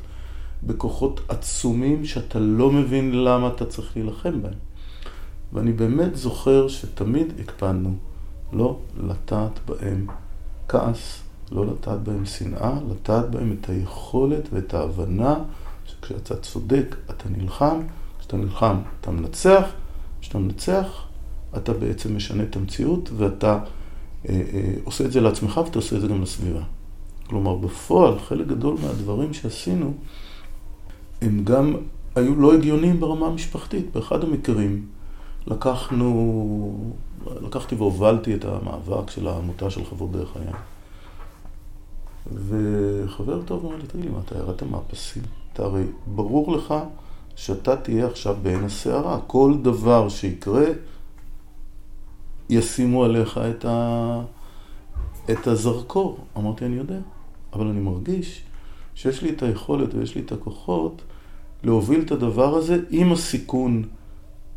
בכוחות 0.62 1.20
עצומים 1.28 2.04
שאתה 2.04 2.38
לא 2.38 2.70
מבין 2.70 3.24
למה 3.24 3.48
אתה 3.48 3.66
צריך 3.66 3.96
להילחם 3.96 4.42
בהם. 4.42 4.54
ואני 5.52 5.72
באמת 5.72 6.16
זוכר 6.16 6.68
שתמיד 6.68 7.32
הקפדנו 7.40 7.94
לא 8.52 8.78
לטעת 8.96 9.60
בהם 9.66 10.06
כעס, 10.68 11.22
לא 11.52 11.66
לטעת 11.66 12.00
בהם 12.00 12.26
שנאה, 12.26 12.78
לטעת 12.90 13.30
בהם 13.30 13.56
את 13.60 13.68
היכולת 13.68 14.48
ואת 14.52 14.74
ההבנה 14.74 15.34
שכשאתה 15.86 16.36
צודק 16.36 16.96
אתה 17.10 17.28
נלחם, 17.28 17.80
כשאתה 18.18 18.36
נלחם 18.36 18.76
אתה 19.00 19.10
מנצח, 19.10 19.64
כשאתה 20.20 20.38
מנצח 20.38 21.07
אתה 21.56 21.72
בעצם 21.72 22.16
משנה 22.16 22.42
את 22.42 22.56
המציאות 22.56 23.10
ואתה 23.16 23.58
אה, 24.28 24.42
אה, 24.54 24.72
עושה 24.84 25.04
את 25.04 25.12
זה 25.12 25.20
לעצמך 25.20 25.60
ואתה 25.64 25.78
עושה 25.78 25.96
את 25.96 26.00
זה 26.00 26.06
גם 26.08 26.22
לסביבה. 26.22 26.62
כלומר, 27.26 27.56
בפועל, 27.56 28.18
חלק 28.18 28.46
גדול 28.46 28.76
מהדברים 28.82 29.34
שעשינו, 29.34 29.92
הם 31.22 31.44
גם 31.44 31.76
היו 32.14 32.34
לא 32.36 32.54
הגיוניים 32.54 33.00
ברמה 33.00 33.26
המשפחתית. 33.26 33.92
באחד 33.92 34.24
המקרים 34.24 34.86
לקחנו, 35.46 36.92
לקחתי 37.26 37.74
והובלתי 37.74 38.34
את 38.34 38.44
המאבק 38.44 39.10
של 39.10 39.28
העמותה 39.28 39.70
של 39.70 39.84
חברות 39.84 40.12
דרך 40.12 40.36
הים. 40.36 40.54
וחבר 42.34 43.42
טוב 43.42 43.66
אמר 43.66 43.76
לי, 43.76 43.86
תגיד 43.86 44.04
לי, 44.04 44.10
מה, 44.10 44.18
אתה 44.24 44.38
ירדת 44.38 44.62
מהפסים? 44.62 45.22
אתה 45.52 45.62
הרי 45.62 45.82
ברור 46.06 46.56
לך 46.56 46.74
שאתה 47.36 47.76
תהיה 47.76 48.06
עכשיו 48.06 48.36
בעין 48.42 48.64
הסערה. 48.64 49.18
כל 49.26 49.54
דבר 49.62 50.08
שיקרה, 50.08 50.64
ישימו 52.50 53.04
עליך 53.04 53.38
את, 53.50 53.64
ה... 53.64 54.20
את 55.30 55.46
הזרקור. 55.46 56.18
אמרתי, 56.36 56.64
אני 56.64 56.76
יודע, 56.76 56.98
אבל 57.52 57.66
אני 57.66 57.80
מרגיש 57.80 58.42
שיש 58.94 59.22
לי 59.22 59.30
את 59.30 59.42
היכולת 59.42 59.94
ויש 59.94 60.14
לי 60.14 60.20
את 60.20 60.32
הכוחות 60.32 61.02
להוביל 61.62 62.00
את 62.00 62.12
הדבר 62.12 62.54
הזה 62.54 62.78
עם 62.90 63.12
הסיכון 63.12 63.84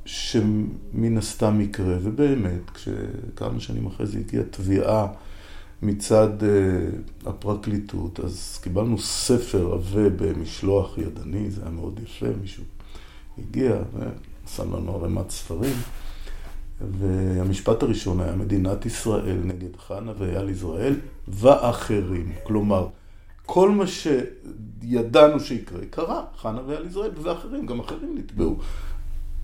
שמן 0.06 1.18
הסתם 1.18 1.62
יקרה. 1.62 1.96
ובאמת, 2.02 2.70
כשכמה 2.74 3.60
שנים 3.60 3.88
אחרי 3.88 4.06
זה 4.06 4.20
הגיעה 4.20 4.44
תביעה 4.44 5.08
מצד 5.82 6.30
uh, 6.40 7.30
הפרקליטות, 7.30 8.20
אז 8.20 8.60
קיבלנו 8.64 8.98
ספר 8.98 9.74
עבה 9.74 10.10
במשלוח 10.10 10.98
ידני, 10.98 11.52
זה 11.52 11.62
היה 11.62 11.72
מאוד 11.72 12.00
יפה, 12.04 12.26
מישהו 12.42 12.64
הגיע 13.38 13.76
ושם 13.94 14.76
לנו 14.76 14.96
ערימת 14.96 15.30
ספרים. 15.30 15.76
והמשפט 16.90 17.84
הראשון 17.84 18.22
היה 18.22 18.36
מדינת 18.36 18.86
ישראל 18.86 19.38
נגד 19.44 19.76
חנה 19.88 20.12
ואייל 20.18 20.50
יזרעאל 20.50 20.96
ואחרים. 21.28 22.32
כלומר, 22.44 22.88
כל 23.46 23.72
מה 23.72 23.84
שידענו 23.88 25.40
שיקרה, 25.40 25.80
קרה. 25.90 26.24
חנה 26.38 26.62
ואייל 26.68 26.86
יזרעאל 26.86 27.12
ואחרים, 27.22 27.66
גם 27.66 27.80
אחרים 27.80 28.16
נתבעו. 28.18 28.58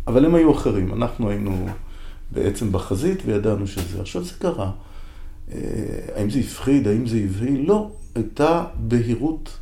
אבל 0.07 0.25
הם 0.25 0.35
היו 0.35 0.51
אחרים, 0.51 0.93
אנחנו 0.93 1.29
היינו 1.29 1.67
בעצם 2.31 2.71
בחזית 2.71 3.19
וידענו 3.25 3.67
שזה. 3.67 4.01
עכשיו 4.01 4.23
זה 4.23 4.33
קרה. 4.39 4.71
אה, 5.51 5.59
האם 6.15 6.29
זה 6.29 6.39
הפחיד, 6.39 6.87
האם 6.87 7.07
זה 7.07 7.17
הבהיל? 7.17 7.67
לא. 7.67 7.91
הייתה 8.15 8.65
בהירות. 8.75 9.57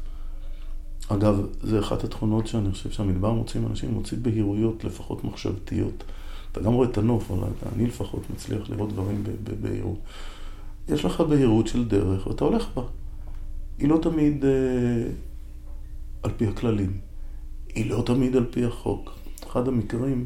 אגב, 1.07 1.41
זה 1.63 1.79
אחת 1.79 2.03
התכונות 2.03 2.47
שאני 2.47 2.71
חושב 2.71 2.91
שהמדבר 2.91 3.31
מוצאים 3.31 3.67
אנשים, 3.67 3.91
מוצאים 3.91 4.23
בהירויות, 4.23 4.83
לפחות 4.83 5.23
מחשבתיות. 5.23 6.03
אתה 6.55 6.63
גם 6.63 6.73
רואה 6.73 6.89
את 6.89 6.97
הנוף, 6.97 7.31
אבל 7.31 7.47
אני 7.75 7.87
לפחות 7.87 8.29
מצליח 8.29 8.69
לראות 8.69 8.93
דברים 8.93 9.23
בבהירות. 9.43 9.99
יש 10.87 11.05
לך 11.05 11.21
בהירות 11.21 11.67
של 11.67 11.87
דרך 11.87 12.27
ואתה 12.27 12.45
הולך 12.45 12.67
בה. 12.75 12.81
היא 13.77 13.89
לא 13.89 13.99
תמיד 14.01 14.45
אה, 14.45 14.49
על 16.23 16.31
פי 16.37 16.47
הכללים, 16.47 16.97
היא 17.75 17.89
לא 17.89 18.03
תמיד 18.05 18.35
על 18.35 18.45
פי 18.51 18.65
החוק. 18.65 19.11
אחד 19.47 19.67
המקרים, 19.67 20.25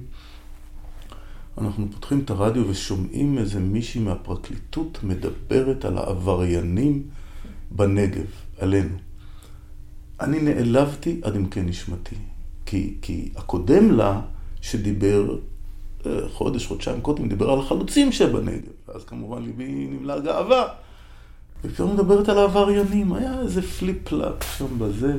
אנחנו 1.57 1.87
פותחים 1.91 2.19
את 2.19 2.29
הרדיו 2.29 2.69
ושומעים 2.69 3.37
איזה 3.37 3.59
מישהי 3.59 4.01
מהפרקליטות 4.01 4.99
מדברת 5.03 5.85
על 5.85 5.97
העבריינים 5.97 7.03
בנגב, 7.71 8.27
עלינו. 8.59 8.97
אני 10.19 10.41
נעלבתי 10.41 11.21
עד 11.23 11.35
עמקי 11.35 11.61
נשמתי, 11.61 12.15
כי, 12.65 12.97
כי 13.01 13.31
הקודם 13.35 13.91
לה, 13.91 14.21
שדיבר, 14.61 15.37
חודש, 16.31 16.67
חודשיים 16.67 17.01
קודם, 17.01 17.29
דיבר 17.29 17.49
על 17.49 17.59
החלוצים 17.59 18.11
שבנגב. 18.11 18.71
אז 18.87 19.03
כמובן 19.03 19.43
ליבי 19.43 19.87
נמלא 19.91 20.19
גאווה. 20.19 20.67
ופתאום 21.63 21.93
מדברת 21.93 22.29
על 22.29 22.37
העבריינים, 22.37 23.13
היה 23.13 23.39
איזה 23.39 23.61
פליפ-פלאפ 23.61 24.57
שם 24.57 24.79
בזה. 24.79 25.17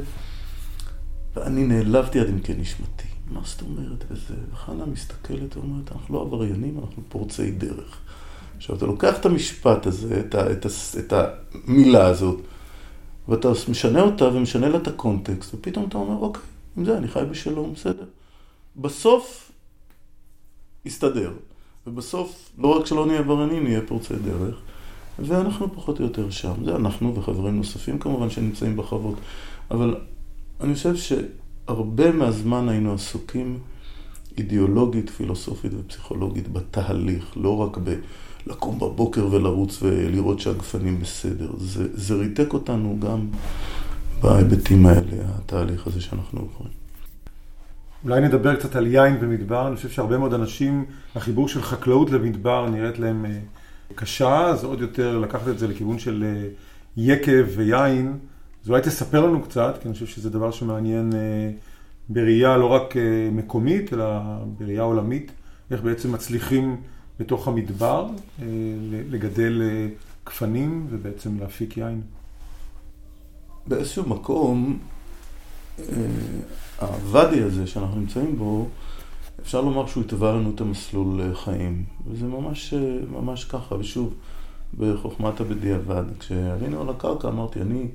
ואני 1.36 1.66
נעלבתי 1.66 2.20
עד 2.20 2.28
עמקי 2.28 2.54
נשמתי. 2.54 3.04
מה 3.30 3.40
זאת 3.44 3.62
אומרת? 3.62 4.04
וזה, 4.10 4.34
וחנה 4.52 4.86
מסתכלת 4.86 5.56
ואומרת, 5.56 5.92
אנחנו 5.92 6.14
לא 6.14 6.20
עבריינים, 6.20 6.78
אנחנו 6.78 7.02
פורצי 7.08 7.50
דרך. 7.50 7.98
עכשיו, 8.56 8.76
אתה 8.76 8.86
לוקח 8.86 9.18
את 9.20 9.26
המשפט 9.26 9.86
הזה, 9.86 10.20
את, 10.20 10.34
ה, 10.34 10.52
את, 10.52 10.66
ה, 10.66 10.68
את 10.98 11.12
המילה 11.12 12.06
הזאת, 12.06 12.40
ואתה 13.28 13.48
משנה 13.68 14.02
אותה 14.02 14.24
ומשנה 14.24 14.68
לה 14.68 14.76
את 14.78 14.88
הקונטקסט, 14.88 15.54
ופתאום 15.54 15.84
אתה 15.88 15.98
אומר, 15.98 16.16
אוקיי, 16.20 16.42
עם 16.76 16.84
זה 16.84 16.98
אני 16.98 17.08
חי 17.08 17.22
בשלום, 17.30 17.72
בסדר. 17.74 18.04
בסוף 18.76 19.49
יסתדר. 20.84 21.32
ובסוף, 21.86 22.50
לא 22.58 22.78
רק 22.78 22.86
שלא 22.86 23.06
נהיה 23.06 23.18
עבריינים, 23.18 23.64
נהיה 23.64 23.80
פורצי 23.86 24.14
דרך. 24.14 24.60
ואנחנו 25.18 25.74
פחות 25.74 25.98
או 25.98 26.04
יותר 26.04 26.30
שם. 26.30 26.52
זה 26.64 26.76
אנחנו 26.76 27.14
וחברים 27.16 27.56
נוספים 27.56 27.98
כמובן 27.98 28.30
שנמצאים 28.30 28.76
בחוות. 28.76 29.14
אבל 29.70 29.96
אני 30.60 30.74
חושב 30.74 30.94
שהרבה 30.96 32.12
מהזמן 32.12 32.68
היינו 32.68 32.94
עסוקים 32.94 33.58
אידיאולוגית, 34.38 35.10
פילוסופית 35.10 35.72
ופסיכולוגית 35.78 36.52
בתהליך, 36.52 37.32
לא 37.36 37.56
רק 37.56 37.78
בלקום 38.46 38.78
בבוקר 38.78 39.28
ולרוץ 39.30 39.82
ולראות 39.82 40.40
שהגפנים 40.40 41.00
בסדר. 41.00 41.50
זה, 41.58 41.88
זה 41.92 42.14
ריתק 42.14 42.54
אותנו 42.54 42.96
גם 43.00 43.28
בהיבטים 44.22 44.86
האלה, 44.86 45.16
התהליך 45.26 45.86
הזה 45.86 46.00
שאנחנו 46.00 46.40
עוברים. 46.40 46.72
אולי 48.04 48.20
נדבר 48.20 48.56
קצת 48.56 48.76
על 48.76 48.86
יין 48.86 49.16
ומדבר, 49.20 49.68
אני 49.68 49.76
חושב 49.76 49.88
שהרבה 49.88 50.18
מאוד 50.18 50.34
אנשים, 50.34 50.84
החיבור 51.14 51.48
של 51.48 51.62
חקלאות 51.62 52.10
למדבר 52.10 52.70
נראית 52.70 52.98
להם 52.98 53.24
אה, 53.24 53.38
קשה, 53.94 54.44
אז 54.46 54.64
עוד 54.64 54.80
יותר 54.80 55.18
לקחת 55.18 55.48
את 55.48 55.58
זה 55.58 55.68
לכיוון 55.68 55.98
של 55.98 56.24
אה, 56.26 56.48
יקב 56.96 57.44
ויין. 57.56 58.18
אז 58.64 58.70
אולי 58.70 58.82
תספר 58.82 59.26
לנו 59.26 59.42
קצת, 59.42 59.78
כי 59.82 59.88
אני 59.88 59.94
חושב 59.94 60.06
שזה 60.06 60.30
דבר 60.30 60.50
שמעניין 60.50 61.12
אה, 61.14 61.50
בראייה 62.08 62.56
לא 62.56 62.66
רק 62.66 62.94
מקומית, 63.32 63.92
אלא 63.92 64.04
בראייה 64.58 64.82
עולמית, 64.82 65.32
איך 65.70 65.82
בעצם 65.82 66.12
מצליחים 66.12 66.76
בתוך 67.20 67.48
המדבר 67.48 68.06
לגדל 69.10 69.62
גפנים 70.26 70.86
ובעצם 70.90 71.38
להפיק 71.40 71.76
יין. 71.76 72.00
באיזשהו 73.66 74.08
מקום, 74.08 74.78
הוואדי 76.80 77.42
הזה 77.42 77.66
שאנחנו 77.66 78.00
נמצאים 78.00 78.38
בו, 78.38 78.68
אפשר 79.42 79.60
לומר 79.60 79.86
שהוא 79.86 80.04
התווה 80.04 80.32
לנו 80.32 80.52
את 80.54 80.60
המסלול 80.60 81.34
חיים. 81.34 81.84
וזה 82.06 82.26
ממש, 82.26 82.74
ממש 83.10 83.44
ככה, 83.44 83.74
ושוב, 83.74 84.14
בחוכמת 84.78 85.40
הבדיעבד. 85.40 86.04
כשעלינו 86.18 86.80
על 86.80 86.88
הקרקע 86.88 87.28
אמרתי, 87.28 87.60
אני 87.60 87.86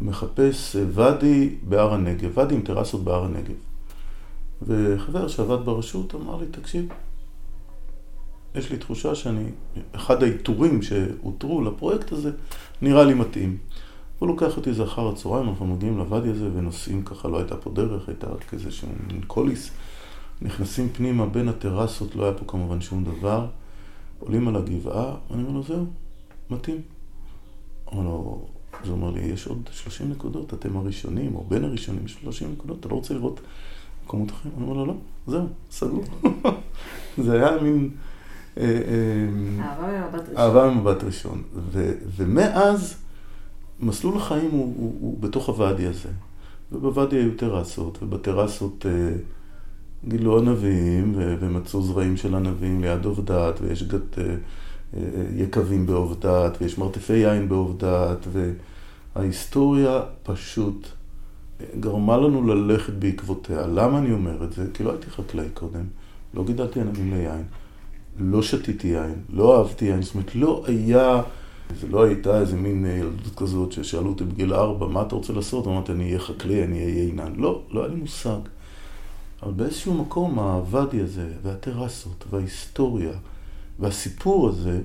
מחפש 0.00 0.76
ואדי 0.92 1.54
בהר 1.68 1.94
הנגב, 1.94 2.30
ואדי 2.34 2.54
עם 2.54 2.60
טרסות 2.60 3.04
בהר 3.04 3.24
הנגב. 3.24 3.54
וחבר 4.62 5.28
שעבד 5.28 5.64
ברשות 5.64 6.14
אמר 6.14 6.36
לי, 6.36 6.46
תקשיב, 6.50 6.88
יש 8.54 8.70
לי 8.70 8.78
תחושה 8.78 9.14
שאני, 9.14 9.44
אחד 9.92 10.22
האיתורים 10.22 10.82
שהותרו 10.82 11.62
לפרויקט 11.62 12.12
הזה, 12.12 12.30
נראה 12.82 13.04
לי 13.04 13.14
מתאים. 13.14 13.56
הוא 14.18 14.28
לוקח 14.28 14.56
אותי 14.56 14.70
איזה 14.70 14.84
אחר 14.84 15.08
הצהריים, 15.08 15.48
אנחנו 15.48 15.66
מגיעים 15.66 15.98
לוואדי 15.98 16.30
הזה 16.30 16.48
ונוסעים 16.54 17.04
ככה, 17.04 17.28
לא 17.28 17.38
הייתה 17.38 17.56
פה 17.56 17.70
דרך, 17.70 18.08
הייתה 18.08 18.26
רק 18.26 18.54
איזה 18.54 18.70
שהוא 18.70 18.90
קוליס. 19.26 19.70
נכנסים 20.42 20.88
פנימה 20.88 21.26
בין 21.26 21.48
הטרסות, 21.48 22.16
לא 22.16 22.24
היה 22.24 22.32
פה 22.32 22.44
כמובן 22.46 22.80
שום 22.80 23.04
דבר. 23.04 23.46
עולים 24.18 24.48
על 24.48 24.56
הגבעה, 24.56 25.14
אני 25.30 25.42
אומר 25.42 25.52
לו, 25.52 25.62
זהו, 25.62 25.86
מתאים. 26.50 26.80
אומר 27.86 28.02
לו, 28.04 28.46
אז 28.82 28.88
הוא 28.88 28.96
אמר 28.96 29.10
לי, 29.10 29.20
יש 29.20 29.46
עוד 29.46 29.68
30 29.72 30.10
נקודות, 30.10 30.54
אתם 30.54 30.76
הראשונים, 30.76 31.34
או 31.34 31.44
בין 31.48 31.64
הראשונים, 31.64 32.04
יש 32.04 32.16
30 32.22 32.52
נקודות, 32.52 32.80
אתה 32.80 32.88
לא 32.88 32.94
רוצה 32.94 33.14
לראות 33.14 33.40
מקומות 34.04 34.30
אחרים? 34.30 34.54
אני 34.56 34.64
אומר 34.64 34.76
לו, 34.76 34.86
לא, 34.86 34.94
זהו, 35.26 35.46
סגור. 35.70 36.04
זה 37.24 37.32
היה 37.32 37.62
מין... 37.62 37.90
אה, 38.56 38.62
אה, 38.62 39.64
אהבה 39.64 40.00
ממבט 40.00 40.28
ראשון. 40.28 40.36
אהבה 40.36 40.70
ממבט 40.70 41.04
ראשון. 41.04 41.42
ומאז, 42.16 43.03
מסלול 43.80 44.16
החיים 44.16 44.50
הוא, 44.50 44.74
הוא, 44.76 44.94
הוא 45.00 45.20
בתוך 45.20 45.48
הוואדי 45.48 45.86
הזה. 45.86 46.08
ובוואדי 46.72 47.16
היו 47.16 47.30
טרסות, 47.36 47.98
ובטרסות 48.02 48.86
אה, 48.88 49.16
גילו 50.08 50.38
ענבים, 50.38 51.14
ומצאו 51.16 51.82
זרעים 51.82 52.16
של 52.16 52.34
ענבים 52.34 52.80
ליד 52.80 53.04
עובדת, 53.04 53.60
ויש 53.60 53.82
גת, 53.82 54.18
אה, 54.18 54.24
אה, 54.96 55.00
יקבים 55.36 55.86
בעובדת, 55.86 56.58
ויש 56.60 56.78
מרתפי 56.78 57.12
יין 57.12 57.48
בעובדת, 57.48 58.26
וההיסטוריה 59.16 60.00
פשוט 60.22 60.88
גרמה 61.80 62.16
לנו 62.16 62.46
ללכת 62.46 62.92
בעקבותיה. 62.92 63.66
למה 63.66 63.98
אני 63.98 64.12
אומר 64.12 64.44
את 64.44 64.52
זה? 64.52 64.66
כי 64.74 64.84
לא 64.84 64.90
הייתי 64.90 65.10
חקלאי 65.10 65.48
קודם, 65.54 65.84
לא 66.34 66.44
גידלתי 66.44 66.80
ענבים 66.80 67.14
ליין, 67.14 67.44
לא 68.18 68.42
שתיתי 68.42 68.88
יין, 68.88 69.14
לא 69.32 69.58
אהבתי 69.58 69.84
יין, 69.84 70.02
זאת 70.02 70.14
אומרת, 70.14 70.34
לא 70.34 70.64
היה... 70.66 71.22
זה 71.80 71.88
לא 71.88 72.04
הייתה 72.04 72.40
איזה 72.40 72.56
מין 72.56 72.86
ילדות 72.86 73.34
כזאת 73.36 73.72
ששאלו 73.72 74.08
אותי 74.08 74.24
בגיל 74.24 74.54
ארבע, 74.54 74.86
מה 74.86 75.02
אתה 75.02 75.14
רוצה 75.14 75.32
לעשות? 75.32 75.66
אמרתי, 75.66 75.92
אני 75.92 76.04
אהיה 76.04 76.18
חקלאי, 76.18 76.64
אני 76.64 76.84
אהיה 76.84 77.04
עינן. 77.04 77.32
לא, 77.36 77.62
לא 77.70 77.80
היה 77.80 77.88
לי 77.88 77.96
מושג. 77.96 78.38
אבל 79.42 79.52
באיזשהו 79.52 79.94
מקום 79.94 80.38
הוואדי 80.38 81.00
הזה, 81.00 81.28
והטרסות, 81.42 82.24
וההיסטוריה, 82.30 83.12
והסיפור 83.78 84.48
הזה, 84.48 84.80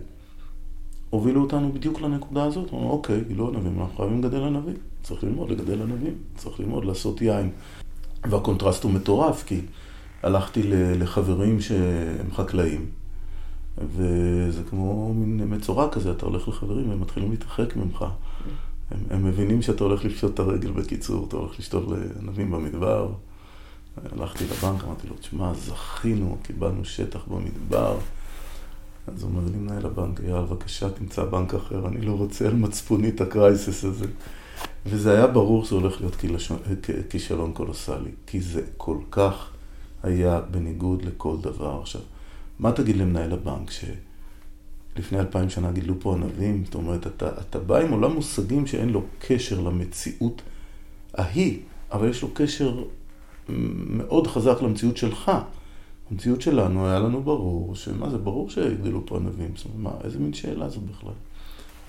הובילו 1.09 1.41
אותנו 1.41 1.73
בדיוק 1.73 2.01
לנקודה 2.01 2.43
הזאת. 2.43 2.73
אמרנו, 2.73 2.89
אוקיי, 2.89 3.21
גילו 3.27 3.47
ענבים, 3.47 3.81
אנחנו 3.81 3.97
חייבים 3.97 4.23
לגדל 4.23 4.43
ענבים. 4.43 4.75
צריך 5.03 5.23
ללמוד 5.23 5.49
לגדל 5.49 5.81
ענבים, 5.81 6.13
צריך 6.35 6.59
ללמוד 6.59 6.85
לעשות 6.85 7.21
יין. 7.21 7.49
והקונטרסט 8.29 8.83
הוא 8.83 8.91
מטורף, 8.91 9.43
כי 9.43 9.61
הלכתי 10.23 10.63
לחברים 10.99 11.61
שהם 11.61 12.31
חקלאים, 12.31 12.85
וזה 13.87 14.63
כמו 14.69 15.13
מין 15.13 15.55
מצורע 15.55 15.89
כזה, 15.89 16.11
אתה 16.11 16.25
הולך 16.25 16.47
לחברים 16.47 16.89
והם 16.89 17.01
מתחילים 17.01 17.31
להתרחק 17.31 17.75
ממך. 17.75 18.05
הם, 18.91 18.99
הם 19.09 19.25
מבינים 19.25 19.61
שאתה 19.61 19.83
הולך 19.83 20.05
לפשוט 20.05 20.33
את 20.33 20.39
הרגל 20.39 20.71
בקיצור, 20.71 21.25
אתה 21.27 21.37
הולך 21.37 21.59
לשתות 21.59 21.83
לענבים 21.87 22.51
במדבר. 22.51 23.11
הלכתי 24.11 24.43
לבנק, 24.43 24.83
אמרתי 24.83 25.07
לו, 25.07 25.15
תשמע, 25.15 25.53
זכינו, 25.53 26.37
קיבלנו 26.43 26.85
שטח 26.85 27.19
במדבר. 27.27 27.97
אז 29.07 29.23
הוא 29.23 29.31
אומר 29.31 29.41
לי, 29.51 29.57
מנהל 29.57 29.85
הבנק, 29.85 30.19
יאללה, 30.27 30.41
בבקשה, 30.41 30.89
תמצא 30.89 31.23
בנק 31.23 31.53
אחר, 31.53 31.87
אני 31.87 32.01
לא 32.01 32.11
רוצה 32.11 32.47
על 32.47 32.53
מצפוני 32.53 33.09
את 33.09 33.21
הקרייסס 33.21 33.83
הזה. 33.83 34.05
וזה 34.85 35.13
היה 35.13 35.27
ברור 35.27 35.65
שזה 35.65 35.75
הולך 35.75 36.01
להיות 36.01 36.15
כישלון 37.09 37.53
קולוסלי, 37.53 38.11
כי 38.27 38.41
זה 38.41 38.61
כל 38.77 38.97
כך 39.11 39.49
היה 40.03 40.41
בניגוד 40.51 41.05
לכל 41.05 41.37
דבר. 41.41 41.79
עכשיו, 41.81 42.01
מה 42.59 42.71
תגיד 42.71 42.97
למנהל 42.97 43.33
הבנק, 43.33 43.71
שלפני 43.71 45.19
אלפיים 45.19 45.49
שנה 45.49 45.71
גידלו 45.71 45.99
פה 45.99 46.15
ענבים? 46.15 46.65
זאת 46.65 46.75
אומרת, 46.75 47.07
אתה, 47.07 47.29
אתה 47.41 47.59
בא 47.59 47.77
עם 47.77 47.91
עולם 47.91 48.13
מושגים 48.13 48.67
שאין 48.67 48.89
לו 48.89 49.03
קשר 49.19 49.61
למציאות 49.61 50.41
ההיא, 51.13 51.59
אבל 51.91 52.09
יש 52.09 52.21
לו 52.21 52.29
קשר 52.33 52.83
מאוד 53.49 54.27
חזק 54.27 54.61
למציאות 54.61 54.97
שלך. 54.97 55.31
המציאות 56.11 56.41
שלנו, 56.41 56.87
היה 56.87 56.99
לנו 56.99 57.23
ברור, 57.23 57.75
שמה 57.75 58.09
זה, 58.09 58.17
ברור 58.17 58.49
שיגדלו 58.49 59.05
פה 59.05 59.17
ענבים. 59.17 59.51
זאת 59.55 59.65
אומרת, 59.65 59.93
מה, 59.93 59.99
איזה 60.03 60.19
מין 60.19 60.33
שאלה 60.33 60.69
זו 60.69 60.79
בכלל? 60.81 61.13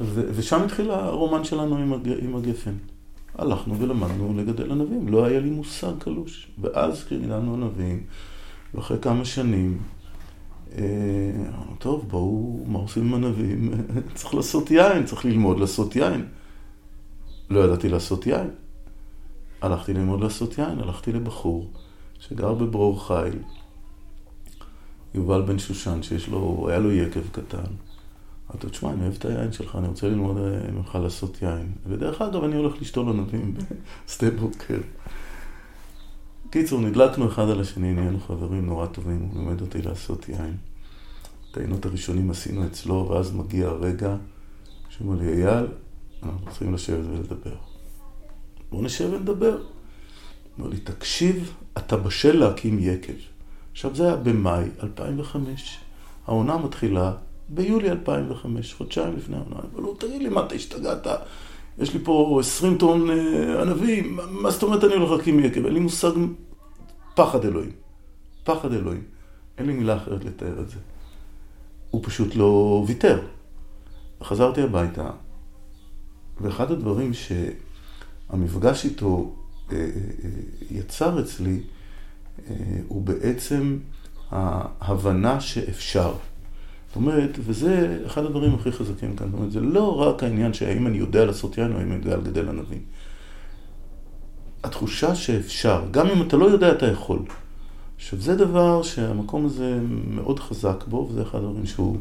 ו- 0.00 0.30
ושם 0.34 0.62
התחיל 0.62 0.90
הרומן 0.90 1.44
שלנו 1.44 1.76
עם, 1.76 1.92
הג- 1.92 2.18
עם 2.22 2.36
הגפן. 2.36 2.74
הלכנו 3.38 3.78
ולמדנו 3.78 4.34
לגדל 4.36 4.72
ענבים, 4.72 5.08
לא 5.08 5.24
היה 5.24 5.40
לי 5.40 5.50
מושג 5.50 5.92
קלוש. 5.98 6.48
ואז 6.58 7.04
כשגידלנו 7.04 7.54
ענבים, 7.54 8.02
ואחרי 8.74 8.98
כמה 9.02 9.24
שנים, 9.24 9.78
אה, 10.78 10.82
טוב, 11.78 12.04
בואו, 12.08 12.64
מה 12.66 12.78
עושים 12.78 13.02
עם 13.02 13.14
ענבים? 13.14 13.72
צריך 14.14 14.34
לעשות 14.34 14.70
יין, 14.70 15.04
צריך 15.04 15.24
ללמוד 15.24 15.60
לעשות 15.60 15.96
יין. 15.96 16.26
לא 17.50 17.64
ידעתי 17.64 17.88
לעשות 17.88 18.26
יין. 18.26 18.50
הלכתי 19.62 19.92
ללמוד 19.92 20.20
לעשות 20.20 20.58
יין, 20.58 20.78
הלכתי 20.78 21.12
לבחור 21.12 21.70
שגר 22.18 22.54
בברור 22.54 23.06
חיל, 23.06 23.38
יובל 25.14 25.42
בן 25.42 25.58
שושן, 25.58 26.02
שיש 26.02 26.28
לו, 26.28 26.66
היה 26.68 26.78
לו 26.78 26.92
יקב 26.92 27.28
קטן. 27.32 27.72
אמרתי 28.50 28.66
לו, 28.66 28.70
תשמע, 28.72 28.90
אני 28.90 29.02
אוהב 29.02 29.14
את 29.18 29.24
היין 29.24 29.52
שלך, 29.52 29.76
אני 29.76 29.88
רוצה 29.88 30.08
ללמוד 30.08 30.36
אה, 30.38 30.72
ממך 30.72 30.98
לעשות 31.02 31.42
יין. 31.42 31.72
ודרך 31.86 32.22
אגב, 32.22 32.44
אני 32.44 32.56
הולך 32.56 32.80
לשתול 32.80 33.08
ענבים 33.08 33.54
בשדה 34.08 34.30
בוקר. 34.30 34.78
קיצור, 36.50 36.80
נדלקנו 36.80 37.28
אחד 37.28 37.48
על 37.48 37.60
השני, 37.60 37.92
נהיינו 37.92 38.20
חברים 38.20 38.66
נורא 38.66 38.86
טובים, 38.86 39.28
הוא 39.32 39.40
לימד 39.40 39.60
אותי 39.60 39.82
לעשות 39.82 40.28
יין. 40.28 40.56
את 41.50 41.56
העינות 41.56 41.86
הראשונים 41.86 42.30
עשינו 42.30 42.66
אצלו, 42.66 43.08
ואז 43.10 43.32
מגיע 43.32 43.68
הרגע 43.68 44.16
שאומר 44.88 45.22
לי, 45.22 45.32
אייל, 45.32 45.66
אנחנו 46.22 46.46
צריכים 46.46 46.74
לשבת 46.74 47.04
ולדבר. 47.04 47.54
בוא 48.70 48.82
נשב 48.82 49.10
ונדבר. 49.12 49.62
אומר 50.58 50.70
לי, 50.70 50.76
תקשיב, 50.76 51.52
אתה 51.78 51.96
בשל 51.96 52.38
להקים 52.38 52.78
יקב. 52.80 53.12
עכשיו, 53.72 53.94
זה 53.94 54.04
היה 54.06 54.16
במאי 54.16 54.64
2005. 54.82 55.78
העונה 56.26 56.58
מתחילה 56.58 57.12
ביולי 57.48 57.90
2005, 57.90 58.74
חודשיים 58.74 59.16
לפני 59.16 59.36
העונה. 59.36 59.56
אבל 59.72 59.82
הוא, 59.82 59.96
תגיד 59.98 60.22
לי, 60.22 60.28
מה, 60.28 60.46
אתה 60.46 60.54
השתגעת? 60.54 61.06
יש 61.80 61.94
לי 61.94 62.00
פה 62.04 62.36
20 62.40 62.78
טון 62.78 63.10
אה, 63.10 63.62
ענבים, 63.62 64.18
מה 64.30 64.50
זאת 64.50 64.62
אומרת 64.62 64.84
אני 64.84 64.94
הולך 64.94 65.10
להקים 65.10 65.40
יקב? 65.40 65.64
אין 65.64 65.74
לי 65.74 65.80
מושג 65.80 66.10
פחד 67.14 67.44
אלוהים. 67.44 67.70
פחד 68.44 68.72
אלוהים. 68.72 69.02
אין 69.58 69.66
לי 69.66 69.72
מילה 69.72 69.96
אחרת 69.96 70.24
לתאר 70.24 70.60
את 70.60 70.70
זה. 70.70 70.76
הוא 71.90 72.00
פשוט 72.04 72.36
לא 72.36 72.84
ויתר. 72.86 73.26
חזרתי 74.22 74.62
הביתה, 74.62 75.10
ואחד 76.40 76.70
הדברים 76.70 77.12
שהמפגש 77.14 78.84
איתו 78.84 79.34
אה, 79.72 79.76
אה, 79.76 79.84
יצר 80.70 81.20
אצלי, 81.20 81.60
הוא 82.88 83.02
בעצם 83.02 83.78
ההבנה 84.30 85.40
שאפשר. 85.40 86.12
זאת 86.90 86.96
אומרת, 86.96 87.38
וזה 87.44 87.98
אחד 88.06 88.24
הדברים 88.24 88.54
הכי 88.54 88.72
חזקים 88.72 89.16
כאן, 89.16 89.26
זאת 89.26 89.38
אומרת, 89.38 89.52
זה 89.52 89.60
לא 89.60 90.00
רק 90.00 90.22
העניין 90.22 90.52
שהאם 90.52 90.86
אני 90.86 90.98
יודע 90.98 91.24
לעשות 91.24 91.58
יין 91.58 91.72
או 91.72 91.78
האם 91.78 91.92
אני 91.92 91.94
יודע 91.94 92.16
לגדל 92.16 92.48
ענבים. 92.48 92.80
התחושה 94.64 95.14
שאפשר, 95.14 95.82
גם 95.90 96.06
אם 96.06 96.22
אתה 96.22 96.36
לא 96.36 96.46
יודע, 96.46 96.72
אתה 96.72 96.86
יכול. 96.86 97.18
עכשיו, 97.96 98.20
זה 98.20 98.36
דבר 98.36 98.82
שהמקום 98.82 99.46
הזה 99.46 99.78
מאוד 100.10 100.40
חזק 100.40 100.84
בו, 100.88 101.08
וזה 101.10 101.22
אחד 101.22 101.38
הדברים 101.38 101.66
שהוא, 101.66 101.96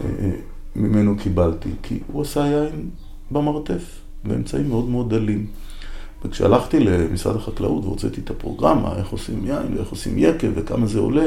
אה, 0.00 0.06
אה, 0.18 0.30
ממנו 0.76 1.16
קיבלתי, 1.18 1.70
כי 1.82 1.98
הוא 2.06 2.22
עשה 2.22 2.40
יין 2.40 2.90
במרתף, 3.30 4.00
באמצעים 4.24 4.68
מאוד 4.68 4.88
מאוד 4.88 5.14
דלים. 5.14 5.46
וכשהלכתי 6.24 6.80
למשרד 6.80 7.36
החקלאות 7.36 7.84
והוצאתי 7.84 8.20
את 8.20 8.30
הפרוגרמה, 8.30 8.96
איך 8.96 9.08
עושים 9.08 9.46
יין 9.46 9.76
ואיך 9.76 9.88
עושים 9.88 10.18
יקב 10.18 10.48
וכמה 10.54 10.86
זה 10.86 10.98
עולה, 10.98 11.26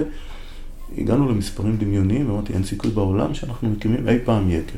הגענו 0.97 1.29
למספרים 1.29 1.77
דמיוניים, 1.77 2.29
ואמרתי, 2.29 2.53
אין 2.53 2.63
סיכוי 2.63 2.91
בעולם 2.91 3.33
שאנחנו 3.33 3.69
מקימים 3.69 4.07
אי 4.07 4.17
פעם 4.25 4.49
יקב. 4.49 4.77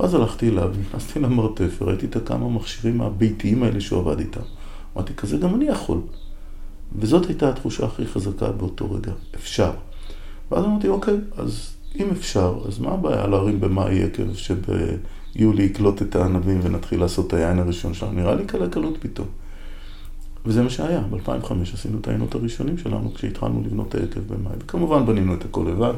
ואז 0.00 0.14
הלכתי 0.14 0.48
אליו, 0.48 0.72
נכנסתי 0.80 1.20
למרתף, 1.20 1.82
וראיתי 1.82 2.06
את 2.06 2.16
הכמה 2.16 2.48
מכשירים 2.48 3.00
הביתיים 3.00 3.62
האלה 3.62 3.80
שהוא 3.80 4.00
עבד 4.00 4.18
איתם. 4.18 4.40
אמרתי, 4.96 5.14
כזה 5.14 5.36
גם 5.36 5.54
אני 5.54 5.64
יכול. 5.64 6.00
וזאת 6.98 7.26
הייתה 7.26 7.48
התחושה 7.48 7.86
הכי 7.86 8.06
חזקה 8.06 8.52
באותו 8.52 8.92
רגע, 8.92 9.12
אפשר. 9.34 9.70
ואז 10.50 10.64
אמרתי, 10.64 10.88
אוקיי, 10.88 11.14
אז 11.36 11.72
אם 12.00 12.10
אפשר, 12.10 12.58
אז 12.68 12.78
מה 12.78 12.90
הבעיה 12.90 13.26
להרים 13.26 13.60
במאי 13.60 13.94
יקב 13.94 14.34
שביולי 14.34 15.62
יקלוט 15.62 16.02
את 16.02 16.16
הענבים 16.16 16.60
ונתחיל 16.62 17.00
לעשות 17.00 17.26
את 17.26 17.32
היין 17.32 17.58
הראשון 17.58 17.94
שלנו? 17.94 18.12
נראה 18.12 18.34
לי 18.34 18.44
קלה 18.44 18.68
קלות 18.68 18.96
פתאום. 19.00 19.28
וזה 20.46 20.62
מה 20.62 20.70
שהיה, 20.70 21.00
ב-2005 21.00 21.52
עשינו 21.74 21.98
את 22.00 22.08
העיינות 22.08 22.34
הראשונים 22.34 22.78
שלנו 22.78 23.14
כשהתחלנו 23.14 23.62
לבנות 23.66 23.88
את 23.88 23.94
היקב 23.94 24.20
במאי. 24.20 24.52
וכמובן 24.58 25.06
בנינו 25.06 25.34
את 25.34 25.44
הכל 25.44 25.66
לבד. 25.70 25.94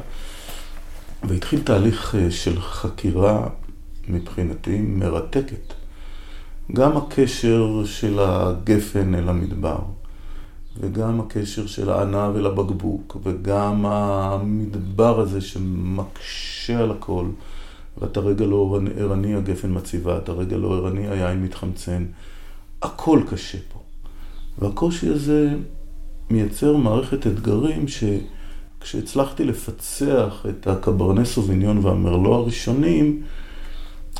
והתחיל 1.23 1.61
תהליך 1.61 2.15
אה, 2.15 2.31
של 2.31 2.61
חקירה 2.61 3.47
מבחינתי 4.07 4.81
מרתקת. 4.81 5.73
גם 6.73 6.97
הקשר 6.97 7.85
של 7.85 8.19
הגפן 8.19 9.15
אל 9.15 9.29
המדבר, 9.29 9.79
וגם 10.79 11.21
הקשר 11.21 11.67
של 11.67 11.89
הענב 11.89 12.35
אל 12.35 12.45
הבקבוק, 12.45 13.17
וגם 13.23 13.85
המדבר 13.85 15.19
הזה 15.19 15.41
שמקשה 15.41 16.79
על 16.79 16.91
הכל, 16.91 17.25
ואתה 17.97 18.19
רגע 18.19 18.45
לא 18.45 18.79
ערני, 18.97 19.35
הגפן 19.35 19.77
מציבה, 19.77 20.17
אתה 20.17 20.31
רגע 20.31 20.57
לא 20.57 20.75
ערני, 20.77 21.07
היין 21.07 21.43
מתחמצן. 21.43 22.05
הכל 22.81 23.21
קשה 23.29 23.57
פה. 23.73 23.79
והקושי 24.59 25.09
הזה 25.09 25.55
מייצר 26.29 26.77
מערכת 26.77 27.27
אתגרים 27.27 27.85
שכשהצלחתי 27.87 29.43
לפצח 29.43 30.45
את 30.49 30.67
הקברנס 30.67 31.33
סוביניון 31.33 31.77
והמרלו 31.77 32.35
הראשונים, 32.35 33.21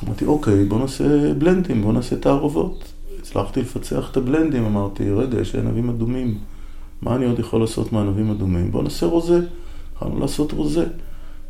אמרתי, 0.04 0.26
אוקיי, 0.26 0.66
בוא 0.66 0.80
נעשה 0.80 1.34
בלנדים, 1.34 1.82
בוא 1.82 1.94
נעשה 1.94 2.16
תערובות. 2.16 2.84
הצלחתי 3.20 3.62
לפצח 3.62 4.12
את 4.12 4.18
הבלנדים, 4.18 4.66
אמרתי, 4.66 5.12
רגע, 5.12 5.42
יש 5.42 5.56
ענבים 5.56 5.90
אדומים, 5.90 6.38
מה 7.02 7.16
אני 7.16 7.26
עוד 7.26 7.40
יכול 7.40 7.60
לעשות 7.60 7.94
מענבים 7.94 8.32
אדומים? 8.32 8.72
בוא 8.72 8.84
נעשה 8.84 9.06
רוזה. 9.06 9.40
התחלנו 9.94 10.20
לעשות 10.20 10.52
רוזה. 10.52 10.86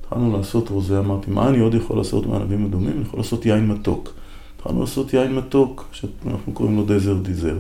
התחלנו 0.02 0.38
לעשות 0.38 0.70
רוזה, 0.70 1.00
אמרתי, 1.00 1.32
מה 1.32 1.50
אני 1.50 1.60
עוד 1.60 1.74
יכול 1.74 1.98
לעשות 1.98 2.26
מענבים 2.26 2.66
אדומים? 2.66 2.92
אני 2.92 3.02
יכול 3.02 3.20
לעשות 3.20 3.46
יין 3.46 3.68
מתוק. 3.68 4.14
התחלנו 4.56 4.80
לעשות 4.80 5.14
יין 5.14 5.36
מתוק, 5.36 5.86
שאנחנו 5.92 6.54
קוראים 6.54 6.76
לו 6.76 6.86
דזר 6.86 7.14
דיזר. 7.14 7.58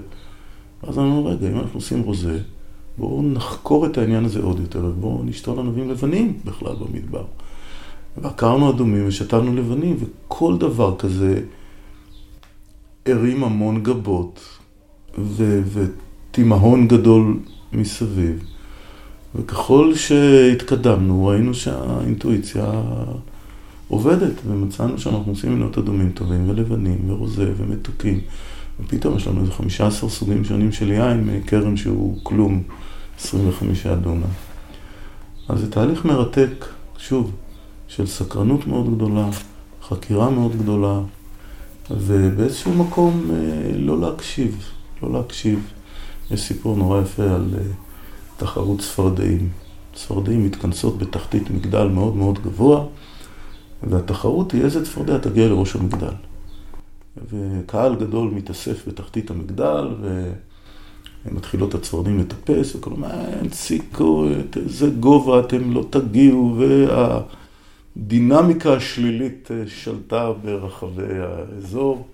ואז 0.85 0.97
אמרנו, 0.97 1.25
רגע, 1.25 1.49
אם 1.51 1.59
אנחנו 1.59 1.77
עושים 1.77 2.01
רוזה, 2.01 2.39
בואו 2.97 3.21
נחקור 3.21 3.85
את 3.85 3.97
העניין 3.97 4.25
הזה 4.25 4.39
עוד 4.41 4.59
יותר, 4.59 4.85
ובואו 4.85 5.23
נשתול 5.23 5.59
ענבים 5.59 5.89
לבנים 5.89 6.39
בכלל 6.45 6.75
במדבר. 6.75 7.23
ועקרנו 8.17 8.69
אדומים 8.69 9.07
ושתלנו 9.07 9.55
לבנים, 9.55 9.97
וכל 9.99 10.57
דבר 10.57 10.95
כזה 10.97 11.41
הרים 13.05 13.43
המון 13.43 13.83
גבות 13.83 14.39
ותימהון 15.73 16.87
גדול 16.87 17.37
מסביב. 17.73 18.43
וככל 19.35 19.95
שהתקדמנו, 19.95 21.25
ראינו 21.25 21.53
שהאינטואיציה 21.53 22.71
עובדת, 23.87 24.33
ומצאנו 24.47 24.99
שאנחנו 24.99 25.31
עושים 25.31 25.55
מנות 25.55 25.77
אדומים 25.77 26.11
טובים, 26.11 26.49
ולבנים, 26.49 27.09
ורוזה, 27.09 27.53
ומתוקים. 27.57 28.19
ופתאום 28.79 29.17
יש 29.17 29.27
לנו 29.27 29.41
איזה 29.41 29.51
15 29.51 30.09
סוגים 30.09 30.43
שונים 30.43 30.71
של 30.71 30.91
יין 30.91 31.23
מכרם 31.23 31.77
שהוא 31.77 32.19
כלום, 32.23 32.63
25 33.19 33.87
דונם. 33.87 34.21
אז 35.49 35.59
זה 35.59 35.71
תהליך 35.71 36.05
מרתק, 36.05 36.65
שוב, 36.97 37.31
של 37.87 38.07
סקרנות 38.07 38.67
מאוד 38.67 38.95
גדולה, 38.95 39.29
חקירה 39.81 40.29
מאוד 40.29 40.55
גדולה, 40.57 40.99
ובאיזשהו 41.91 42.73
מקום 42.73 43.31
אה, 43.33 43.77
לא 43.77 44.01
להקשיב, 44.01 44.69
לא 45.03 45.13
להקשיב. 45.13 45.71
יש 46.31 46.41
סיפור 46.41 46.77
נורא 46.77 47.01
יפה 47.01 47.23
על 47.23 47.53
אה, 47.57 47.63
תחרות 48.37 48.79
צפרדעים. 48.79 49.49
צפרדעים 49.93 50.45
מתכנסות 50.45 50.97
בתחתית 50.97 51.49
מגדל 51.49 51.87
מאוד 51.87 52.15
מאוד 52.15 52.39
גבוה, 52.43 52.85
והתחרות 53.83 54.51
היא 54.51 54.63
איזה 54.63 54.85
צפרדע 54.85 55.17
תגיע 55.17 55.47
לראש 55.47 55.75
המגדל. 55.75 56.13
וקהל 57.29 57.95
גדול 57.95 58.29
מתאסף 58.29 58.87
בתחתית 58.87 59.31
המגדל, 59.31 59.87
ומתחילות 61.25 61.75
הצפרדעים 61.75 62.19
לטפס, 62.19 62.75
וכלום, 62.75 63.03
אין 63.03 63.49
סיכוי, 63.49 64.33
איזה 64.55 64.89
גובה 64.99 65.39
אתם 65.39 65.71
לא 65.71 65.85
תגיעו, 65.89 66.59
והדינמיקה 67.95 68.73
השלילית 68.73 69.51
אה, 69.51 69.63
שלטה 69.67 70.31
ברחבי 70.43 71.17
האזור. 71.17 72.07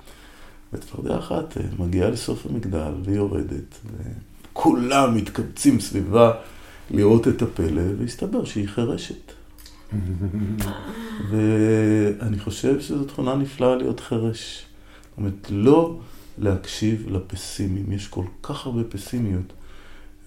וצפרדע 0.74 1.18
אחת 1.18 1.58
אה, 1.58 1.64
מגיעה 1.80 2.10
לסוף 2.10 2.46
המגדל 2.46 2.94
והיא 3.04 3.18
יורדת, 3.18 3.80
וכולם 4.54 5.16
מתקבצים 5.16 5.80
סביבה 5.80 6.32
לראות 6.92 7.28
את 7.28 7.42
הפלא, 7.42 7.82
והסתבר 8.00 8.46
שהיא 8.46 8.68
חירשת. 8.68 9.32
ואני 11.30 12.40
חושב 12.40 12.80
שזו 12.80 13.04
תכונה 13.04 13.36
נפלאה 13.36 13.76
להיות 13.76 14.00
חירש. 14.00 14.66
זאת 15.12 15.17
אומרת, 15.17 15.47
לא 15.50 16.00
להקשיב 16.38 17.10
לפסימים. 17.10 17.91
יש 17.91 18.08
כל 18.08 18.26
כך 18.43 18.65
הרבה 18.65 18.84
פסימיות, 18.84 19.54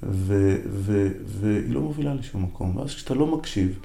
ו- 0.03 0.57
ו- 0.66 1.12
והיא 1.27 1.73
לא 1.73 1.81
מובילה 1.81 2.14
לשום 2.14 2.42
מקום. 2.42 2.77
ואז 2.77 2.94
כשאתה 2.94 3.14
לא 3.14 3.27
מקשיב, 3.27 3.79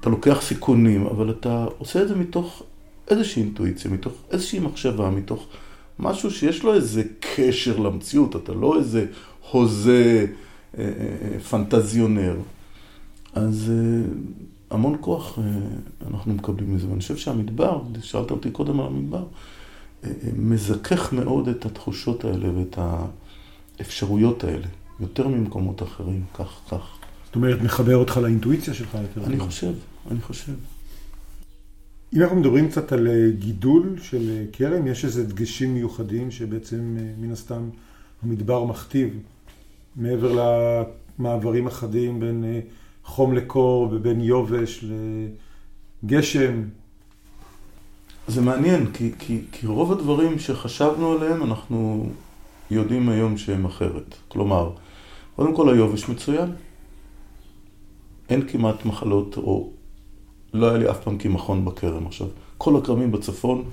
אתה 0.00 0.10
לוקח 0.10 0.38
סיכונים, 0.42 1.06
אבל 1.06 1.30
אתה 1.30 1.66
עושה 1.78 2.02
את 2.02 2.08
זה 2.08 2.16
מתוך 2.16 2.62
איזושהי 3.08 3.42
אינטואיציה, 3.42 3.90
מתוך 3.90 4.12
איזושהי 4.30 4.58
מחשבה, 4.58 5.10
מתוך 5.10 5.46
משהו 5.98 6.30
שיש 6.30 6.62
לו 6.62 6.74
איזה 6.74 7.02
קשר 7.20 7.78
למציאות, 7.78 8.36
אתה 8.36 8.52
לא 8.52 8.78
איזה 8.78 9.06
הוזה 9.50 10.26
אה, 10.78 10.84
אה, 10.84 10.92
אה 11.34 11.40
פנטזיונר. 11.40 12.36
אז 13.34 13.70
אה, 13.70 14.12
המון 14.76 14.96
כוח 15.00 15.38
אה, 15.38 15.44
אנחנו 16.10 16.34
מקבלים 16.34 16.74
מזה, 16.74 16.88
ואני 16.88 17.00
חושב 17.00 17.16
שהמדבר, 17.16 17.82
שאלת 18.02 18.30
אותי 18.30 18.50
קודם 18.50 18.80
על 18.80 18.86
המדבר, 18.86 19.24
אה, 20.04 20.08
אה, 20.08 20.28
מזכך 20.36 21.12
מאוד 21.12 21.48
את 21.48 21.66
התחושות 21.66 22.24
האלה 22.24 22.58
ואת 22.58 22.78
האפשרויות 23.78 24.44
האלה, 24.44 24.66
יותר 25.00 25.28
ממקומות 25.28 25.82
אחרים, 25.82 26.24
כך, 26.34 26.60
כך. 26.70 26.98
זאת 27.26 27.34
אומרת, 27.34 27.62
מחבר 27.62 27.96
אותך 27.96 28.16
לאינטואיציה 28.16 28.74
שלך 28.74 28.98
יותר. 29.02 29.26
אני 29.26 29.38
חושב, 29.38 29.72
אני 30.10 30.20
חושב. 30.20 30.52
אם 32.14 32.22
אנחנו 32.22 32.36
מדברים 32.36 32.68
קצת 32.68 32.92
על 32.92 33.08
גידול 33.38 33.96
של 34.02 34.44
כרם, 34.52 34.86
יש 34.86 35.04
איזה 35.04 35.26
דגשים 35.26 35.74
מיוחדים 35.74 36.30
שבעצם 36.30 36.96
מן 37.18 37.32
הסתם 37.32 37.68
המדבר 38.22 38.64
מכתיב, 38.64 39.18
מעבר 39.96 40.32
למעברים 41.18 41.66
החדים 41.66 42.20
בין 42.20 42.44
חום 43.06 43.34
לקור 43.34 43.88
ובין 43.92 44.20
יובש 44.20 44.84
לגשם. 46.02 46.62
זה 48.28 48.40
מעניין, 48.42 48.92
כי, 48.92 49.12
כי, 49.18 49.40
כי 49.52 49.66
רוב 49.66 49.92
הדברים 49.92 50.38
שחשבנו 50.38 51.12
עליהם, 51.12 51.42
אנחנו 51.42 52.08
יודעים 52.70 53.08
היום 53.08 53.38
שהם 53.38 53.64
אחרת. 53.64 54.14
כלומר, 54.28 54.70
קודם 55.36 55.56
כל 55.56 55.74
היובש 55.74 56.08
מצוין. 56.08 56.52
אין 58.28 58.48
כמעט 58.48 58.84
מחלות 58.84 59.36
או 59.36 59.70
לא 60.54 60.68
היה 60.68 60.78
לי 60.78 60.90
אף 60.90 61.00
פעם 61.04 61.18
קמחון 61.18 61.64
בכרם 61.64 62.06
עכשיו. 62.06 62.26
כל 62.58 62.76
הכרמים 62.76 63.12
בצפון 63.12 63.64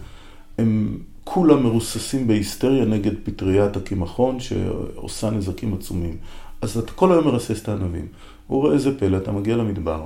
הם 0.58 0.98
כולם 1.24 1.64
מרוססים 1.64 2.28
בהיסטריה 2.28 2.86
נגד 2.86 3.12
פטריית 3.24 3.78
הקמחון 3.78 4.40
שעושה 4.40 5.30
נזקים 5.30 5.74
עצומים. 5.74 6.18
אז 6.62 6.78
אתה 6.78 6.92
כל 6.92 7.12
היום 7.12 7.26
מרסס 7.26 7.62
את 7.62 7.70
הענבים. 7.70 8.08
הוא 8.54 8.62
רואה 8.62 8.74
איזה 8.74 9.00
פלא, 9.00 9.18
אתה 9.18 9.32
מגיע 9.32 9.56
למדבר, 9.56 10.06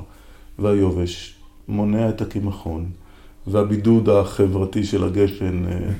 והיובש 0.60 1.36
מונע 1.68 2.10
את 2.10 2.22
הקמחון, 2.22 2.86
והבידוד 3.48 4.10
החברתי 4.10 4.84
של 4.84 5.04
הגפן 5.04 5.66
אה, 5.68 5.92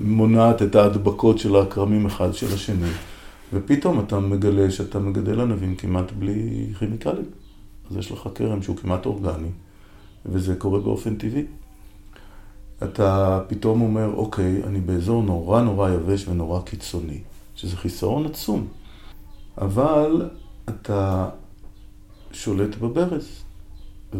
מונעת 0.00 0.62
את 0.62 0.74
ההדבקות 0.74 1.38
של 1.38 1.56
הכרמים 1.56 2.06
אחד 2.06 2.34
של 2.34 2.54
השני, 2.54 2.90
ופתאום 3.52 4.00
אתה 4.00 4.20
מגלה 4.20 4.70
שאתה 4.70 4.98
מגדל 4.98 5.40
ענבים 5.40 5.76
כמעט 5.76 6.12
בלי 6.18 6.66
כימיקלים. 6.78 7.24
אז 7.90 7.96
יש 7.96 8.12
לך 8.12 8.28
כרם 8.34 8.62
שהוא 8.62 8.76
כמעט 8.76 9.06
אורגני. 9.06 9.48
וזה 10.26 10.56
קורה 10.56 10.80
באופן 10.80 11.16
טבעי. 11.16 11.44
אתה 12.82 13.40
פתאום 13.48 13.80
אומר, 13.80 14.10
אוקיי, 14.14 14.62
אני 14.64 14.80
באזור 14.80 15.22
נורא 15.22 15.62
נורא 15.62 15.90
יבש 15.90 16.28
ונורא 16.28 16.60
קיצוני, 16.60 17.20
שזה 17.54 17.76
חיסרון 17.76 18.26
עצום. 18.26 18.66
אבל 19.58 20.30
אתה 20.68 21.28
שולט 22.34 22.76
בברז, 22.76 23.28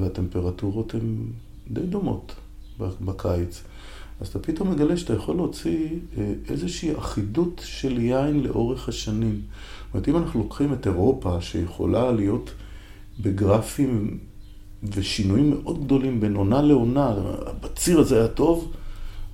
והטמפרטורות 0.01 0.95
הן 0.95 1.17
די 1.71 1.81
דומות 1.81 2.35
בקיץ. 2.79 3.63
אז 4.21 4.29
אתה 4.29 4.39
פתאום 4.39 4.71
מגלה 4.71 4.97
שאתה 4.97 5.13
יכול 5.13 5.37
להוציא 5.37 5.89
אה, 6.19 6.33
איזושהי 6.49 6.99
אחידות 6.99 7.63
של 7.65 7.99
יין 7.99 8.43
לאורך 8.43 8.89
השנים. 8.89 9.41
זאת 9.41 9.95
אומרת, 9.95 10.09
אם 10.09 10.17
אנחנו 10.17 10.41
לוקחים 10.41 10.73
את 10.73 10.87
אירופה, 10.87 11.41
שיכולה 11.41 12.13
להיות 12.13 12.51
בגרפים 13.21 14.19
ושינויים 14.83 15.51
מאוד 15.51 15.85
גדולים 15.85 16.21
בין 16.21 16.35
עונה 16.35 16.63
לעונה. 16.63 17.15
הבציר 17.47 18.01
הזה 18.01 18.19
היה 18.19 18.29
טוב, 18.29 18.73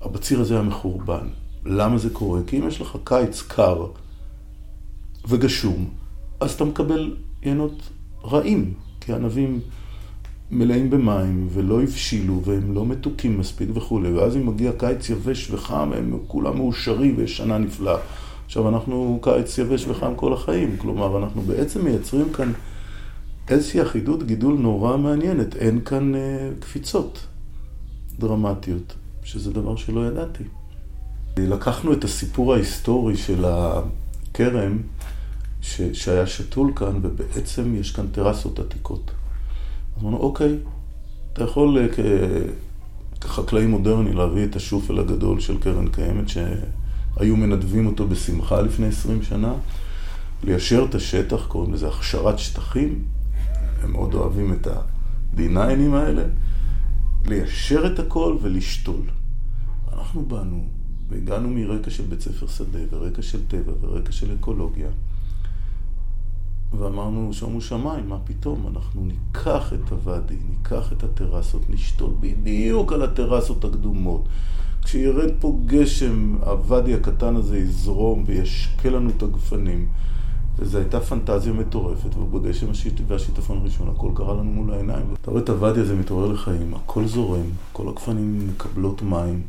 הבציר 0.01 0.41
הזה 0.41 0.53
היה 0.53 0.63
מחורבן. 0.63 1.27
למה 1.65 1.97
זה 1.97 2.09
קורה? 2.09 2.41
כי 2.47 2.59
אם 2.59 2.67
יש 2.67 2.81
לך 2.81 2.97
קיץ 3.03 3.41
קר 3.41 3.85
וגשום, 5.27 5.89
אז 6.39 6.51
אתה 6.51 6.65
מקבל 6.65 7.15
ינות 7.43 7.89
רעים, 8.23 8.73
כי 8.99 9.13
הענבים 9.13 9.59
מלאים 10.51 10.89
במים 10.89 11.47
ולא 11.53 11.81
הבשילו 11.81 12.41
והם 12.45 12.73
לא 12.73 12.85
מתוקים 12.85 13.39
מספיק 13.39 13.69
וכולי, 13.73 14.11
ואז 14.11 14.35
אם 14.35 14.47
מגיע 14.47 14.71
קיץ 14.77 15.09
יבש 15.09 15.51
וחם, 15.51 15.91
הם 15.93 16.17
כולם 16.27 16.57
מאושרים 16.57 17.17
ויש 17.17 17.37
שנה 17.37 17.57
נפלאה. 17.57 17.97
עכשיו 18.45 18.69
אנחנו 18.69 19.19
קיץ 19.21 19.57
יבש 19.57 19.87
וחם 19.87 20.15
כל 20.15 20.33
החיים, 20.33 20.77
כלומר 20.77 21.17
אנחנו 21.17 21.41
בעצם 21.41 21.85
מייצרים 21.85 22.33
כאן 22.33 22.51
איזושהי 23.49 23.81
אחידות 23.81 24.23
גידול 24.23 24.53
נורא 24.53 24.97
מעניינת, 24.97 25.55
אין 25.55 25.81
כאן 25.85 26.15
אה, 26.15 26.49
קפיצות 26.59 27.27
דרמטיות, 28.19 28.93
שזה 29.23 29.53
דבר 29.53 29.75
שלא 29.75 30.07
ידעתי. 30.07 30.43
לקחנו 31.37 31.93
את 31.93 32.03
הסיפור 32.03 32.53
ההיסטורי 32.53 33.17
של 33.17 33.45
הכרם 33.45 34.77
ש, 35.61 35.81
שהיה 35.93 36.27
שתול 36.27 36.71
כאן, 36.75 36.99
ובעצם 37.01 37.75
יש 37.75 37.91
כאן 37.91 38.07
טרסות 38.07 38.59
עתיקות. 38.59 39.11
אז 39.97 40.03
אמרנו, 40.03 40.17
אוקיי, 40.17 40.57
אתה 41.33 41.43
יכול 41.43 41.77
אה, 41.77 41.87
כ... 41.95 41.99
כחקלאי 43.21 43.65
מודרני 43.65 44.13
להביא 44.13 44.43
את 44.43 44.55
השופל 44.55 44.99
הגדול 44.99 45.39
של 45.39 45.57
קרן 45.59 45.87
קיימת, 45.87 46.29
שהיו 46.29 47.35
מנדבים 47.35 47.87
אותו 47.87 48.07
בשמחה 48.07 48.61
לפני 48.61 48.87
20 48.87 49.23
שנה, 49.23 49.53
ליישר 50.43 50.85
את 50.89 50.95
השטח, 50.95 51.45
קוראים 51.47 51.73
לזה 51.73 51.87
הכשרת 51.87 52.39
שטחים, 52.39 53.03
הם 53.83 53.91
מאוד 53.91 54.13
אוהבים 54.13 54.53
את 54.53 54.67
ה-D9ים 54.67 55.93
האלה, 55.93 56.23
ליישר 57.25 57.93
את 57.93 57.99
הכל 57.99 58.37
ולשתול. 58.41 59.01
אנחנו 59.93 60.25
באנו 60.25 60.63
והגענו 61.09 61.49
מרקע 61.49 61.89
של 61.89 62.03
בית 62.03 62.21
ספר 62.21 62.47
שדה, 62.47 62.79
ורקע 62.91 63.21
של 63.21 63.47
טבע, 63.47 63.71
ורקע 63.81 64.11
של 64.11 64.35
אקולוגיה. 64.39 64.87
ואמרנו, 66.77 67.33
שומו 67.33 67.61
שמיים, 67.61 68.09
מה 68.09 68.17
פתאום? 68.23 68.67
אנחנו 68.75 69.05
ניקח 69.05 69.73
את 69.73 69.91
הוואדי, 69.91 70.37
ניקח 70.49 70.93
את 70.93 71.03
הטרסות, 71.03 71.61
נשתול 71.69 72.09
בדיוק 72.19 72.93
על 72.93 73.01
הטרסות 73.01 73.65
הקדומות. 73.65 74.21
כשירד 74.83 75.31
פה 75.39 75.59
גשם, 75.65 76.35
הוואדי 76.45 76.93
הקטן 76.93 77.35
הזה 77.35 77.57
יזרום 77.57 78.23
וישקה 78.27 78.89
לנו 78.89 79.09
את 79.09 79.23
הגפנים. 79.23 79.87
וזו 80.59 80.77
הייתה 80.77 80.99
פנטזיה 80.99 81.53
מטורפת, 81.53 82.15
ובגשם 82.17 82.67
והשיטפון 83.07 83.57
הראשון 83.57 83.89
הכל 83.95 84.11
קרה 84.15 84.33
לנו 84.33 84.51
מול 84.51 84.73
העיניים. 84.73 85.05
אתה 85.21 85.31
רואה 85.31 85.43
את 85.43 85.49
הוואדי 85.49 85.79
הזה 85.79 85.95
מתעורר 85.95 86.31
לחיים, 86.31 86.73
הכל 86.73 87.07
זורם, 87.07 87.45
כל 87.73 87.89
הגפנים 87.89 88.47
מקבלות 88.47 89.01
מים. 89.01 89.41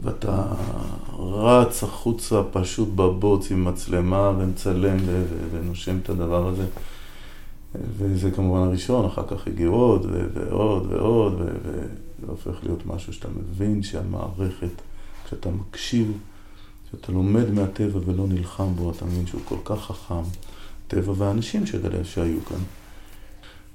ואתה 0.00 0.44
רץ 1.18 1.82
החוצה 1.82 2.42
פשוט 2.52 2.88
בבוץ 2.88 3.50
עם 3.50 3.64
מצלמה 3.64 4.32
ומצלם 4.38 4.96
ונושם 5.52 5.98
את 5.98 6.08
הדבר 6.10 6.48
הזה. 6.48 6.66
וזה 7.98 8.30
כמובן 8.30 8.58
הראשון, 8.58 9.06
אחר 9.06 9.22
כך 9.28 9.46
הגיעו 9.46 9.74
עוד 9.74 10.06
ועוד 10.34 10.86
ועוד, 10.92 11.34
וזה 11.34 12.26
הופך 12.26 12.54
להיות 12.62 12.86
משהו 12.86 13.12
שאתה 13.12 13.28
מבין 13.28 13.82
שהמערכת, 13.82 14.70
כשאתה 15.26 15.48
מקשיב, 15.50 16.12
כשאתה 16.88 17.12
לומד 17.12 17.50
מהטבע 17.50 18.00
ולא 18.06 18.26
נלחם 18.28 18.74
בו, 18.74 18.90
אתה 18.90 19.04
מבין 19.04 19.26
שהוא 19.26 19.40
כל 19.44 19.58
כך 19.64 19.80
חכם, 19.80 20.22
טבע 20.88 21.12
והאנשים 21.16 21.66
שגדל 21.66 22.04
שהיו 22.04 22.44
כאן. 22.48 22.60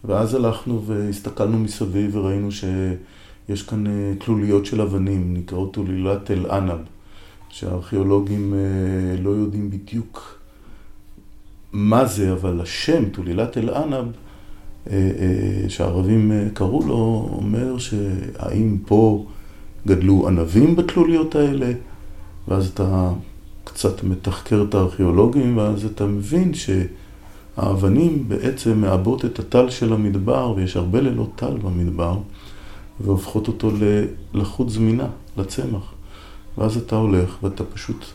ואז 0.03 0.33
הלכנו 0.33 0.83
והסתכלנו 0.85 1.59
מסביב 1.59 2.15
וראינו 2.15 2.51
ש... 2.51 2.63
יש 3.49 3.63
כאן 3.63 3.87
אה, 3.87 4.13
תלוליות 4.19 4.65
של 4.65 4.81
אבנים, 4.81 5.33
נקראות 5.33 5.73
תולילת 5.73 6.31
אל-ענב, 6.31 6.79
שהארכיאולוגים 7.49 8.53
אה, 8.53 9.21
לא 9.21 9.29
יודעים 9.29 9.69
בדיוק 9.69 10.39
מה 11.73 12.05
זה, 12.05 12.33
אבל 12.33 12.61
השם, 12.61 13.09
תולילת 13.09 13.57
אל-ענב, 13.57 14.05
אה, 14.89 15.65
שהערבים 15.67 16.31
קראו 16.53 16.87
לו, 16.87 17.29
אומר 17.31 17.77
שהאם 17.77 18.77
פה 18.85 19.25
גדלו 19.87 20.27
ענבים 20.27 20.75
בתלוליות 20.75 21.35
האלה, 21.35 21.71
ואז 22.47 22.67
אתה 22.67 23.11
קצת 23.63 24.03
מתחקר 24.03 24.65
את 24.69 24.75
הארכיאולוגים, 24.75 25.57
ואז 25.57 25.85
אתה 25.85 26.05
מבין 26.05 26.51
שהאבנים 26.53 28.29
בעצם 28.29 28.81
מעבות 28.81 29.25
את 29.25 29.39
הטל 29.39 29.69
של 29.69 29.93
המדבר, 29.93 30.53
ויש 30.55 30.75
הרבה 30.75 31.01
לילות 31.01 31.31
טל 31.35 31.57
במדבר. 31.57 32.17
והופכות 32.99 33.47
אותו 33.47 33.71
ללחות 34.33 34.69
זמינה, 34.69 35.07
לצמח. 35.37 35.93
ואז 36.57 36.77
אתה 36.77 36.95
הולך 36.95 37.43
ואתה 37.43 37.63
פשוט 37.63 38.05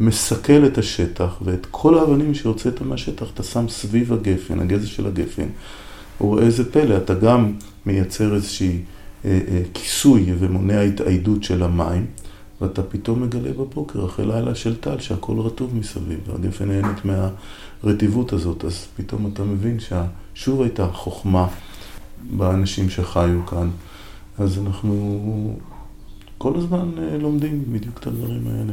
מסכל 0.00 0.66
את 0.66 0.78
השטח, 0.78 1.38
ואת 1.42 1.66
כל 1.70 1.98
האבנים 1.98 2.34
שהוצאת 2.34 2.82
מהשטח 2.82 3.26
אתה 3.34 3.42
שם 3.42 3.68
סביב 3.68 4.12
הגפן, 4.12 4.60
הגזע 4.60 4.86
של 4.86 5.06
הגפן. 5.06 5.46
וראה 6.20 6.44
איזה 6.44 6.72
פלא, 6.72 6.96
אתה 6.96 7.14
גם 7.14 7.52
מייצר 7.86 8.34
איזושהי 8.34 8.82
אה, 9.24 9.40
אה, 9.48 9.62
כיסוי 9.74 10.32
ומונע 10.38 10.80
התאיידות 10.80 11.44
של 11.44 11.62
המים, 11.62 12.06
ואתה 12.60 12.82
פתאום 12.82 13.22
מגלה 13.22 13.50
בבוקר, 13.52 14.06
אחרי 14.06 14.26
לילה 14.26 14.54
של 14.54 14.76
טל, 14.76 14.98
שהכל 14.98 15.40
רטוב 15.40 15.76
מסביב, 15.76 16.18
והגפן 16.26 16.68
נהנית 16.68 16.98
מהרטיבות 17.84 18.32
הזאת, 18.32 18.64
אז 18.64 18.86
פתאום 18.96 19.30
אתה 19.32 19.44
מבין 19.44 19.76
ששוב 19.80 20.62
הייתה 20.62 20.88
חוכמה 20.92 21.46
באנשים 22.30 22.90
שחיו 22.90 23.46
כאן. 23.46 23.70
אז 24.38 24.58
אנחנו 24.58 25.58
כל 26.38 26.56
הזמן 26.56 26.90
אה, 26.98 27.18
לומדים 27.18 27.64
בדיוק 27.72 27.98
את 27.98 28.06
הדברים 28.06 28.46
האלה. 28.46 28.72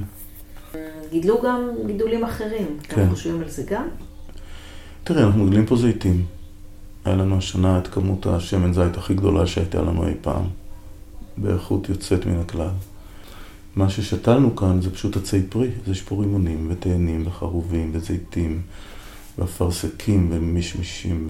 גידלו 1.11 1.41
גם 1.43 1.69
גידולים 1.87 2.23
אחרים. 2.23 2.77
כן. 2.83 3.01
אתם 3.01 3.09
חושבים 3.09 3.41
על 3.41 3.49
זה 3.49 3.63
גם? 3.69 3.87
תראה, 5.03 5.23
אנחנו 5.23 5.43
מגדלים 5.43 5.65
פה 5.65 5.75
זיתים. 5.75 6.25
היה 7.05 7.15
לנו 7.15 7.37
השנה 7.37 7.79
את 7.79 7.87
כמות 7.87 8.25
השמן 8.25 8.73
זית 8.73 8.97
הכי 8.97 9.13
גדולה 9.13 9.47
שהייתה 9.47 9.81
לנו 9.81 10.07
אי 10.07 10.13
פעם, 10.21 10.43
באיכות 11.37 11.89
יוצאת 11.89 12.25
מן 12.25 12.39
הכלל. 12.39 12.69
מה 13.75 13.89
ששתלנו 13.89 14.55
כאן 14.55 14.81
זה 14.81 14.93
פשוט 14.93 15.17
עצי 15.17 15.41
פרי, 15.49 15.67
אז 15.83 15.91
יש 15.91 16.01
פה 16.01 16.15
רימונים 16.15 16.67
ותאנים 16.71 17.27
וחרובים 17.27 17.91
וזיתים 17.93 18.61
ואפרסקים 19.37 20.27
ומישמישים 20.31 21.29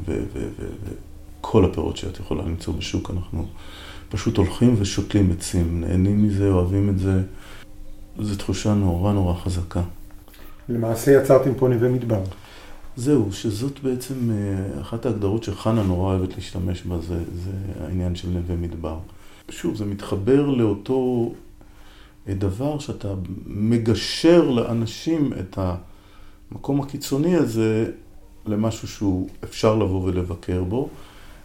וכל 1.39 1.65
הפירות 1.65 1.97
שאת 1.97 2.19
יכולה 2.19 2.43
למצוא 2.43 2.73
בשוק 2.73 3.11
אנחנו 3.11 3.45
פשוט 4.11 4.37
הולכים 4.37 4.75
ושותלים 4.79 5.31
עצים, 5.31 5.81
נהנים 5.81 6.23
מזה, 6.23 6.49
אוהבים 6.49 6.89
את 6.89 6.99
זה. 6.99 7.21
זו 8.19 8.35
תחושה 8.35 8.73
נורא 8.73 9.13
נורא 9.13 9.33
חזקה. 9.33 9.81
למעשה 10.69 11.11
יצרתם 11.11 11.53
פה 11.53 11.67
נווה 11.67 11.89
מדבר. 11.89 12.21
זהו, 12.95 13.31
שזאת 13.31 13.79
בעצם 13.83 14.31
אה, 14.31 14.81
אחת 14.81 15.05
ההגדרות 15.05 15.43
שחנה 15.43 15.83
נורא 15.83 16.13
אוהבת 16.13 16.35
להשתמש 16.35 16.83
בה, 16.83 16.97
זה, 16.99 17.17
זה 17.43 17.51
העניין 17.83 18.15
של 18.15 18.29
נווה 18.29 18.55
מדבר. 18.55 18.97
שוב, 19.49 19.75
זה 19.75 19.85
מתחבר 19.85 20.45
לאותו 20.45 21.31
אה, 22.27 22.33
דבר 22.33 22.79
שאתה 22.79 23.13
מגשר 23.45 24.49
לאנשים 24.49 25.33
את 25.39 25.57
המקום 26.51 26.81
הקיצוני 26.81 27.35
הזה 27.35 27.91
למשהו 28.45 28.87
שהוא 28.87 29.29
אפשר 29.43 29.75
לבוא 29.75 30.01
ולבקר 30.03 30.63
בו. 30.63 30.89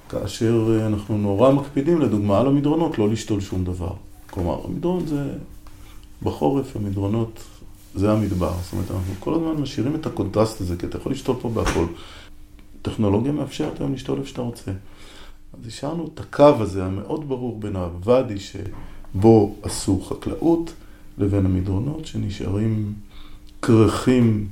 כאשר 0.08 0.68
אה, 0.70 0.86
אנחנו 0.86 1.18
נורא 1.18 1.52
מקפידים, 1.52 2.00
לדוגמה, 2.00 2.40
על 2.40 2.46
המדרונות, 2.46 2.98
לא 2.98 3.08
לשתול 3.08 3.40
שום 3.40 3.64
דבר. 3.64 3.92
כלומר, 4.30 4.60
המדרון 4.64 5.06
זה, 5.06 5.32
בחורף 6.22 6.76
המדרונות 6.76 7.44
זה 7.94 8.12
המדבר. 8.12 8.52
זאת 8.62 8.72
אומרת, 8.72 8.90
אנחנו 8.90 9.14
כל 9.20 9.34
הזמן 9.34 9.62
משאירים 9.62 9.94
את 9.94 10.06
הקונטרסט 10.06 10.60
הזה, 10.60 10.76
כי 10.76 10.86
אתה 10.86 10.98
יכול 10.98 11.12
לשתול 11.12 11.36
פה 11.40 11.48
בהכל. 11.48 11.86
טכנולוגיה 12.82 13.32
מאפשרת 13.32 13.80
היום 13.80 13.92
לשתול 13.92 14.18
איפה 14.18 14.28
שאתה 14.28 14.42
רוצה. 14.42 14.70
אז 15.60 15.66
השארנו 15.66 16.10
את 16.14 16.20
הקו 16.20 16.54
הזה 16.60 16.84
המאוד 16.84 17.28
ברור 17.28 17.60
בין 17.60 17.76
הוואדי 17.76 18.36
שבו 18.38 19.54
עשו 19.62 20.00
חקלאות, 20.00 20.72
לבין 21.18 21.46
המדרונות 21.46 22.06
שנשארים 22.06 22.92
קירחים 23.62 24.48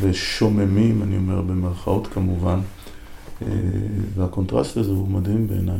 ושוממים, 0.00 1.02
אני 1.02 1.16
אומר 1.16 1.40
במרכאות 1.40 2.06
כמובן. 2.06 2.60
אה, 3.42 3.48
והקונטרסט 4.14 4.76
הזה 4.76 4.90
הוא 4.90 5.08
מדהים 5.08 5.48
בעיניי. 5.48 5.78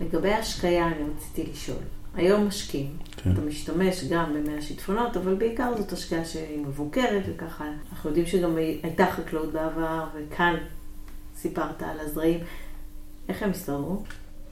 לגבי 0.00 0.32
השקיה 0.32 0.86
אני 0.86 0.96
רציתי 1.16 1.50
לשאול. 1.52 1.78
היום 2.14 2.46
משקים, 2.46 2.86
כן. 3.16 3.32
אתה 3.32 3.40
משתמש 3.40 4.04
גם 4.04 4.34
במי 4.34 4.58
השיטפונות, 4.58 5.16
אבל 5.16 5.34
בעיקר 5.34 5.72
זאת 5.78 5.92
השקיה 5.92 6.24
שהיא 6.24 6.66
מבוקרת 6.66 7.22
וככה. 7.28 7.64
אנחנו 7.92 8.10
יודעים 8.10 8.26
שגם 8.26 8.56
הייתה 8.56 9.06
חקלאות 9.12 9.52
בעבר, 9.52 10.04
וכאן 10.16 10.54
סיפרת 11.36 11.82
על 11.82 12.00
הזרעים. 12.00 12.40
איך 13.28 13.42
הם 13.42 13.50
הסתדרו? 13.50 14.02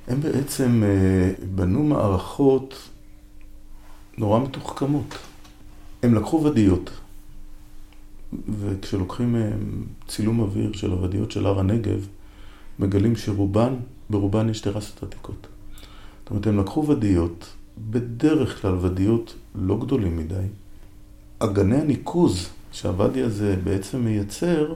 הם 0.09 0.21
בעצם 0.21 0.83
אה, 0.85 1.33
בנו 1.55 1.83
מערכות 1.83 2.89
נורא 4.19 4.41
מתוחכמות. 4.41 5.19
הם 6.03 6.15
לקחו 6.15 6.45
ודיות, 6.45 6.91
וכשלוקחים 8.49 9.37
אה, 9.37 9.51
צילום 10.09 10.41
אוויר 10.41 10.73
של 10.73 10.91
הוודיות 10.91 11.31
של 11.31 11.47
הר 11.47 11.61
הנגב, 11.61 12.07
מגלים 12.79 13.17
שרובן, 13.17 13.75
ברובן 14.11 14.49
יש 14.49 14.61
טרסות 14.61 15.03
עתיקות. 15.03 15.47
זאת 16.23 16.31
אומרת, 16.31 16.47
הם 16.47 16.59
לקחו 16.59 16.87
ודיות, 16.87 17.47
בדרך 17.91 18.63
כלל 18.63 18.75
ודיות 18.81 19.35
לא 19.55 19.79
גדולים 19.79 20.17
מדי. 20.17 20.47
אגני 21.39 21.77
הניקוז 21.77 22.49
שהוואדי 22.73 23.23
הזה 23.23 23.57
בעצם 23.65 24.05
מייצר, 24.05 24.75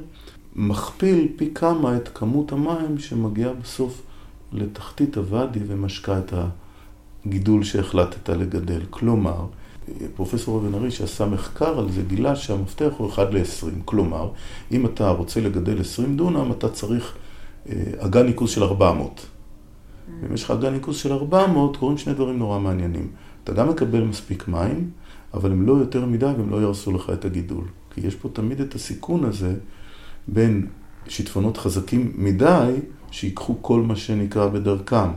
מכפיל 0.56 1.28
פי 1.36 1.50
כמה 1.54 1.96
את 1.96 2.08
כמות 2.14 2.52
המים 2.52 2.98
שמגיעה 2.98 3.52
בסוף 3.52 4.02
לתחתית 4.52 5.16
הוואדי 5.16 5.60
ומשקה 5.66 6.18
את 6.18 6.34
הגידול 7.26 7.64
שהחלטת 7.64 8.28
לגדל. 8.28 8.80
כלומר, 8.90 9.46
פרופסור 10.16 10.58
אבן 10.58 10.74
ארי 10.74 10.90
שעשה 10.90 11.26
מחקר 11.26 11.78
על 11.78 11.92
זה 11.92 12.02
גילה 12.02 12.36
שהמפתח 12.36 12.92
הוא 12.96 13.10
1 13.10 13.28
ל-20. 13.32 13.66
כלומר, 13.84 14.30
אם 14.72 14.86
אתה 14.86 15.10
רוצה 15.10 15.40
לגדל 15.40 15.80
20 15.80 16.16
דונם, 16.16 16.52
אתה 16.52 16.68
צריך 16.68 17.14
אגן 17.98 18.26
ניקוז 18.26 18.50
של 18.50 18.62
400. 18.62 19.26
ואם 20.22 20.34
יש 20.34 20.44
לך 20.44 20.50
אגן 20.50 20.72
ניקוז 20.72 20.96
של 20.96 21.12
400, 21.12 21.76
קורים 21.76 21.98
שני 21.98 22.14
דברים 22.14 22.38
נורא 22.38 22.58
מעניינים. 22.58 23.08
אתה 23.44 23.52
גם 23.52 23.68
מקבל 23.68 24.04
מספיק 24.04 24.48
מים, 24.48 24.90
אבל 25.34 25.52
הם 25.52 25.66
לא 25.66 25.72
יותר 25.72 26.06
מדי 26.06 26.26
והם 26.26 26.50
לא 26.50 26.56
יהרסו 26.56 26.92
לך 26.92 27.10
את 27.12 27.24
הגידול. 27.24 27.64
כי 27.94 28.00
יש 28.06 28.14
פה 28.14 28.28
תמיד 28.32 28.60
את 28.60 28.74
הסיכון 28.74 29.24
הזה 29.24 29.54
בין 30.28 30.66
שיטפונות 31.08 31.56
חזקים 31.56 32.12
מדי, 32.14 32.72
שיקחו 33.10 33.56
כל 33.60 33.80
מה 33.80 33.96
שנקרא 33.96 34.48
בדרכם. 34.48 35.10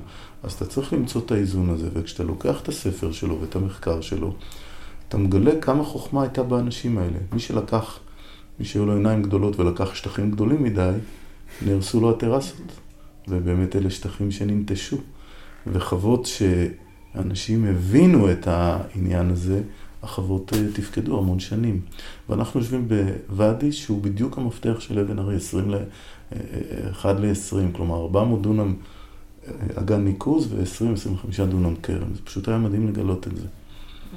אז 0.43 0.53
אתה 0.53 0.65
צריך 0.65 0.93
למצוא 0.93 1.21
את 1.25 1.31
האיזון 1.31 1.69
הזה, 1.69 1.89
וכשאתה 1.93 2.23
לוקח 2.23 2.61
את 2.61 2.67
הספר 2.67 3.11
שלו 3.11 3.41
ואת 3.41 3.55
המחקר 3.55 4.01
שלו, 4.01 4.33
אתה 5.07 5.17
מגלה 5.17 5.61
כמה 5.61 5.83
חוכמה 5.83 6.21
הייתה 6.21 6.43
באנשים 6.43 6.97
האלה. 6.97 7.17
מי 7.33 7.39
שלקח, 7.39 7.99
מי 8.59 8.65
שהיו 8.65 8.85
לו 8.85 8.93
עיניים 8.93 9.23
גדולות 9.23 9.59
ולקח 9.59 9.95
שטחים 9.95 10.31
גדולים 10.31 10.63
מדי, 10.63 10.91
נהרסו 11.61 12.01
לו 12.01 12.09
הטרסות. 12.09 12.79
ובאמת 13.27 13.75
אלה 13.75 13.89
שטחים 13.89 14.31
שננטשו. 14.31 14.97
וחוות 15.67 16.27
אנשים 17.15 17.65
הבינו 17.65 18.31
את 18.31 18.47
העניין 18.47 19.29
הזה, 19.29 19.61
החוות 20.03 20.53
אה, 20.53 20.59
תפקדו 20.73 21.19
המון 21.19 21.39
שנים. 21.39 21.81
ואנחנו 22.29 22.59
יושבים 22.59 22.87
בוואדי 22.87 23.71
שהוא 23.71 24.01
בדיוק 24.01 24.37
המפתח 24.37 24.79
של 24.79 24.99
אבן 24.99 25.19
ארי, 25.19 25.35
20 25.35 25.71
ל... 25.71 25.75
1 26.91 27.15
ל-20, 27.19 27.75
כלומר 27.75 28.01
400 28.01 28.41
דונם 28.41 28.73
אגן 29.75 30.03
ניקוז 30.03 30.53
ו-20-25 30.53 31.43
דונם 31.49 31.75
כרם. 31.75 32.13
זה 32.13 32.21
פשוט 32.23 32.47
היה 32.47 32.57
מדהים 32.57 32.87
לגלות 32.87 33.27
את 33.27 33.35
זה. 33.35 33.47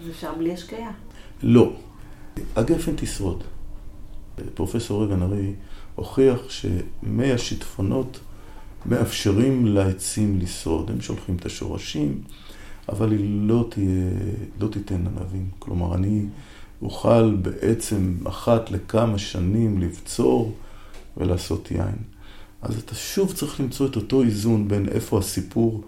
אז 0.03 0.11
אפשר 0.11 0.35
בלי 0.39 0.53
השקיה. 0.53 0.91
לא. 1.43 1.73
הגפן 2.57 2.93
תשרוד. 2.97 3.45
פרופסור 4.55 5.05
אבן 5.05 5.23
ארי 5.23 5.53
הוכיח 5.97 6.39
שמי 6.49 7.33
השיטפונות 7.33 8.21
מאפשרים 8.87 9.67
לעצים 9.67 10.39
לשרוד. 10.39 10.91
הם 10.91 11.01
שולחים 11.01 11.37
את 11.37 11.47
השורשים, 11.47 12.21
אבל 12.89 13.13
היא 13.13 13.49
לא, 13.49 13.67
תהיה, 13.71 14.11
לא 14.61 14.69
תיתן 14.69 15.07
ענבים. 15.07 15.49
כלומר, 15.59 15.95
אני 15.95 16.27
אוכל 16.83 17.35
בעצם 17.35 18.15
אחת 18.25 18.71
לכמה 18.71 19.19
שנים 19.19 19.81
לבצור 19.81 20.55
ולעשות 21.17 21.71
יין. 21.71 21.97
אז 22.63 22.79
אתה 22.79 22.95
שוב 22.95 23.33
צריך 23.33 23.61
למצוא 23.61 23.87
את 23.87 23.97
אותו 23.97 24.23
איזון 24.23 24.69
בין 24.69 24.89
איפה 24.89 25.19
הסיפור 25.19 25.85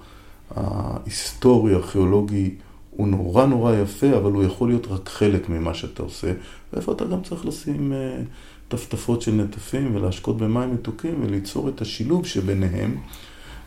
ההיסטורי, 0.56 1.74
הארכיאולוגי, 1.74 2.54
הוא 2.90 3.08
נורא 3.08 3.46
נורא 3.46 3.74
יפה, 3.74 4.16
אבל 4.16 4.32
הוא 4.32 4.44
יכול 4.44 4.68
להיות 4.68 4.86
רק 4.86 5.08
חלק 5.08 5.48
ממה 5.48 5.74
שאתה 5.74 6.02
עושה, 6.02 6.32
ואיפה 6.72 6.92
אתה 6.92 7.04
גם 7.04 7.22
צריך 7.22 7.46
לשים 7.46 7.92
uh, 7.92 8.24
טפטפות 8.68 9.22
של 9.22 9.32
נטפים 9.32 9.96
ולהשקות 9.96 10.36
במים 10.36 10.74
מתוקים 10.74 11.24
וליצור 11.24 11.68
את 11.68 11.80
השילוב 11.80 12.26
שביניהם, 12.26 12.96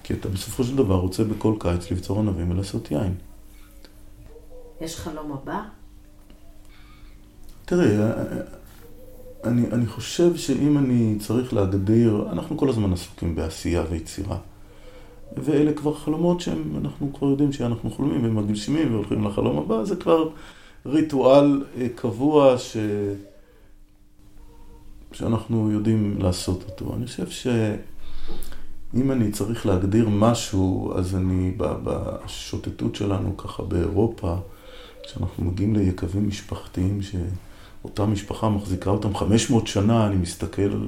כי 0.03 0.13
אתה 0.13 0.29
בסופו 0.29 0.63
של 0.63 0.75
דבר 0.75 0.95
רוצה 0.95 1.23
בכל 1.23 1.53
קיץ 1.59 1.91
לבצור 1.91 2.19
ענבים 2.19 2.51
ולעשות 2.51 2.91
יין. 2.91 3.13
יש 4.81 4.95
חלום 4.95 5.31
הבא? 5.31 5.61
תראי, 7.65 7.95
אני, 9.43 9.67
אני 9.71 9.87
חושב 9.87 10.35
שאם 10.35 10.77
אני 10.77 11.15
צריך 11.19 11.53
להגדיר, 11.53 12.27
אנחנו 12.31 12.57
כל 12.57 12.69
הזמן 12.69 12.93
עסוקים 12.93 13.35
בעשייה 13.35 13.83
ויצירה. 13.89 14.37
ואלה 15.37 15.73
כבר 15.73 15.93
חלומות 15.93 16.41
שאנחנו 16.41 17.13
כבר 17.13 17.27
יודעים 17.27 17.53
שאנחנו 17.53 17.91
חולמים 17.91 18.25
ומגשימים 18.25 18.93
והולכים 18.93 19.27
לחלום 19.27 19.57
הבא, 19.57 19.83
זה 19.83 19.95
כבר 19.95 20.29
ריטואל 20.85 21.63
אה, 21.77 21.87
קבוע 21.95 22.57
ש... 22.57 22.77
שאנחנו 25.11 25.71
יודעים 25.71 26.17
לעשות 26.21 26.63
אותו. 26.63 26.95
אני 26.95 27.05
חושב 27.05 27.29
שאם 27.29 29.11
אני 29.11 29.31
צריך 29.31 29.65
להגדיר 29.65 30.09
משהו, 30.09 30.93
אז 30.95 31.15
אני 31.15 31.53
בשוטטות 31.57 32.95
שלנו 32.95 33.37
ככה 33.37 33.63
באירופה, 33.63 34.35
כשאנחנו 35.03 35.45
מגיעים 35.45 35.75
ליקבים 35.75 36.27
משפחתיים 36.27 37.01
ש... 37.01 37.15
אותה 37.83 38.05
משפחה 38.05 38.49
מחזיקה 38.49 38.89
אותם 38.89 39.15
500 39.15 39.67
שנה, 39.67 40.07
אני 40.07 40.15
מסתכל 40.15 40.87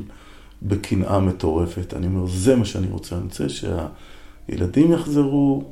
בקנאה 0.62 1.20
מטורפת. 1.20 1.94
אני 1.94 2.08
אומר, 2.08 2.28
זה 2.28 2.56
מה 2.56 2.66
שאני 2.66 2.88
רוצה. 2.88 3.16
אני 3.16 3.24
רוצה 3.24 3.46
שהילדים 3.50 4.92
יחזרו 4.92 5.64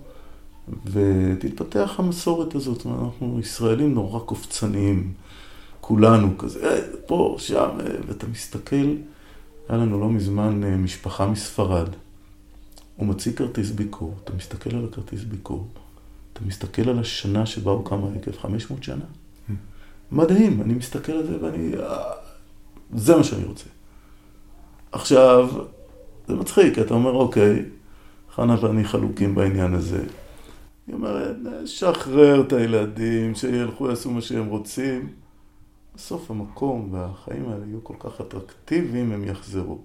ותתפתח 0.85 1.95
המסורת 1.97 2.55
הזאת. 2.55 2.85
אנחנו 2.85 3.39
ישראלים 3.39 3.93
נורא 3.93 4.19
קופצניים, 4.19 5.13
כולנו 5.81 6.37
כזה, 6.37 6.69
אה, 6.69 6.81
פה, 7.05 7.35
שם, 7.39 7.69
אה, 7.79 7.85
ואתה 8.07 8.27
מסתכל, 8.27 8.95
היה 9.69 9.77
לנו 9.77 9.99
לא 9.99 10.09
מזמן 10.09 10.63
אה, 10.63 10.77
משפחה 10.77 11.25
מספרד. 11.27 11.87
הוא 12.95 13.07
מציג 13.07 13.37
כרטיס 13.37 13.71
ביקור, 13.71 14.15
אתה 14.23 14.33
מסתכל 14.33 14.75
על 14.75 14.87
הכרטיס 14.91 15.23
ביקור, 15.23 15.67
אתה 16.33 16.41
מסתכל 16.45 16.89
על 16.89 16.99
השנה 16.99 17.45
שבה 17.45 17.71
הוקם 17.71 18.03
העקב, 18.03 18.37
500 18.37 18.83
שנה. 18.83 19.05
מדהים, 20.11 20.61
אני 20.61 20.73
מסתכל 20.73 21.11
על 21.11 21.27
זה 21.27 21.37
ואני... 21.41 21.71
זה 22.95 23.15
מה 23.15 23.23
שאני 23.23 23.43
רוצה. 23.43 23.65
עכשיו, 24.91 25.49
זה 26.27 26.35
מצחיק, 26.35 26.79
אתה 26.79 26.93
אומר, 26.93 27.11
אוקיי, 27.11 27.65
חנה 28.35 28.55
ואני 28.61 28.83
חלוקים 28.83 29.35
בעניין 29.35 29.73
הזה. 29.73 30.03
היא 30.87 30.95
אומרת, 30.95 31.35
שחרר 31.65 32.41
את 32.41 32.53
הילדים, 32.53 33.35
שילכו, 33.35 33.89
יעשו 33.89 34.11
מה 34.11 34.21
שהם 34.21 34.45
רוצים. 34.45 35.20
בסוף 35.95 36.31
המקום 36.31 36.89
והחיים 36.91 37.49
האלה 37.49 37.65
יהיו 37.65 37.83
כל 37.83 37.93
כך 37.99 38.21
אטרקטיביים, 38.21 39.11
הם 39.11 39.23
יחזרו. 39.23 39.79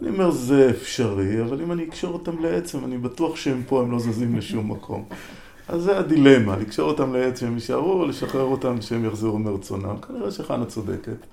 אני 0.00 0.08
אומר, 0.08 0.30
זה 0.30 0.70
אפשרי, 0.70 1.42
אבל 1.42 1.62
אם 1.62 1.72
אני 1.72 1.84
אקשור 1.84 2.12
אותם 2.12 2.42
לעצם, 2.42 2.84
אני 2.84 2.98
בטוח 2.98 3.36
שהם 3.36 3.62
פה, 3.66 3.80
הם 3.82 3.92
לא 3.92 3.98
זזים 3.98 4.36
לשום 4.36 4.72
מקום. 4.72 5.04
אז 5.68 5.82
זה 5.82 5.98
הדילמה, 5.98 6.56
לקשור 6.56 6.90
אותם 6.90 7.12
לעץ 7.12 7.40
שהם 7.40 7.54
יישארו, 7.54 7.92
או 7.92 8.06
לשחרר 8.06 8.44
אותם 8.44 8.80
שהם 8.80 9.04
יחזרו 9.04 9.38
מרצונם. 9.38 9.96
כנראה 9.96 10.30
שחנה 10.30 10.66
צודקת. 10.66 11.26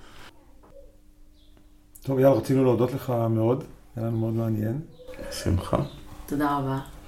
טוב, 2.03 2.19
יאללה, 2.19 2.35
רצינו 2.35 2.63
להודות 2.63 2.93
לך 2.93 3.13
מאוד, 3.29 3.63
היה 3.95 4.05
לנו 4.05 4.17
מאוד 4.17 4.33
מעניין. 4.33 4.79
שמחה. 5.31 5.77
תודה 6.25 6.57
רבה. 6.57 6.98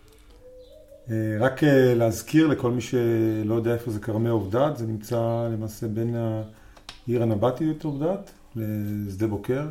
אה, 1.10 1.38
רק 1.40 1.64
אה, 1.64 1.94
להזכיר 1.96 2.48
לכל 2.48 2.72
מי 2.72 2.82
שלא 2.82 3.54
יודע 3.54 3.74
איפה 3.74 3.92
זה 3.92 4.00
כרמי 4.00 4.30
עובדת, 4.30 4.78
זה 4.78 4.88
נמצא 4.88 5.50
למעשה 5.54 5.88
בין 5.88 6.16
העיר 6.16 7.24
הנבטיות 7.24 7.84
עובדת 7.84 8.32
לשדה 8.56 9.28
בוקר, 9.28 9.68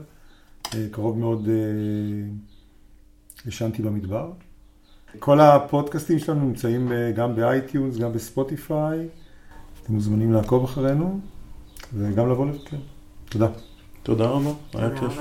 אה, 0.74 0.86
קרוב 0.90 1.18
מאוד 1.18 1.48
לשנתי 3.46 3.82
במדבר. 3.82 4.32
כל 5.18 5.40
הפודקאסטים 5.40 6.18
שלנו 6.18 6.40
נמצאים 6.40 6.92
גם 7.16 7.36
ב 7.36 7.44
iTunes, 7.44 7.96
גם 7.96 8.12
ב 8.12 8.23
Spotify. 8.23 9.08
אתם 9.82 9.92
מוזמנים 9.92 10.32
לעקוב 10.32 10.64
אחרינו 10.64 11.20
וגם 11.94 12.30
לבוא 12.30 12.46
לבקר. 12.46 12.76
תודה. 13.28 13.48
תודה 14.02 14.26
רבה, 14.26 14.50
היה 14.74 14.98
כיף. 15.00 15.20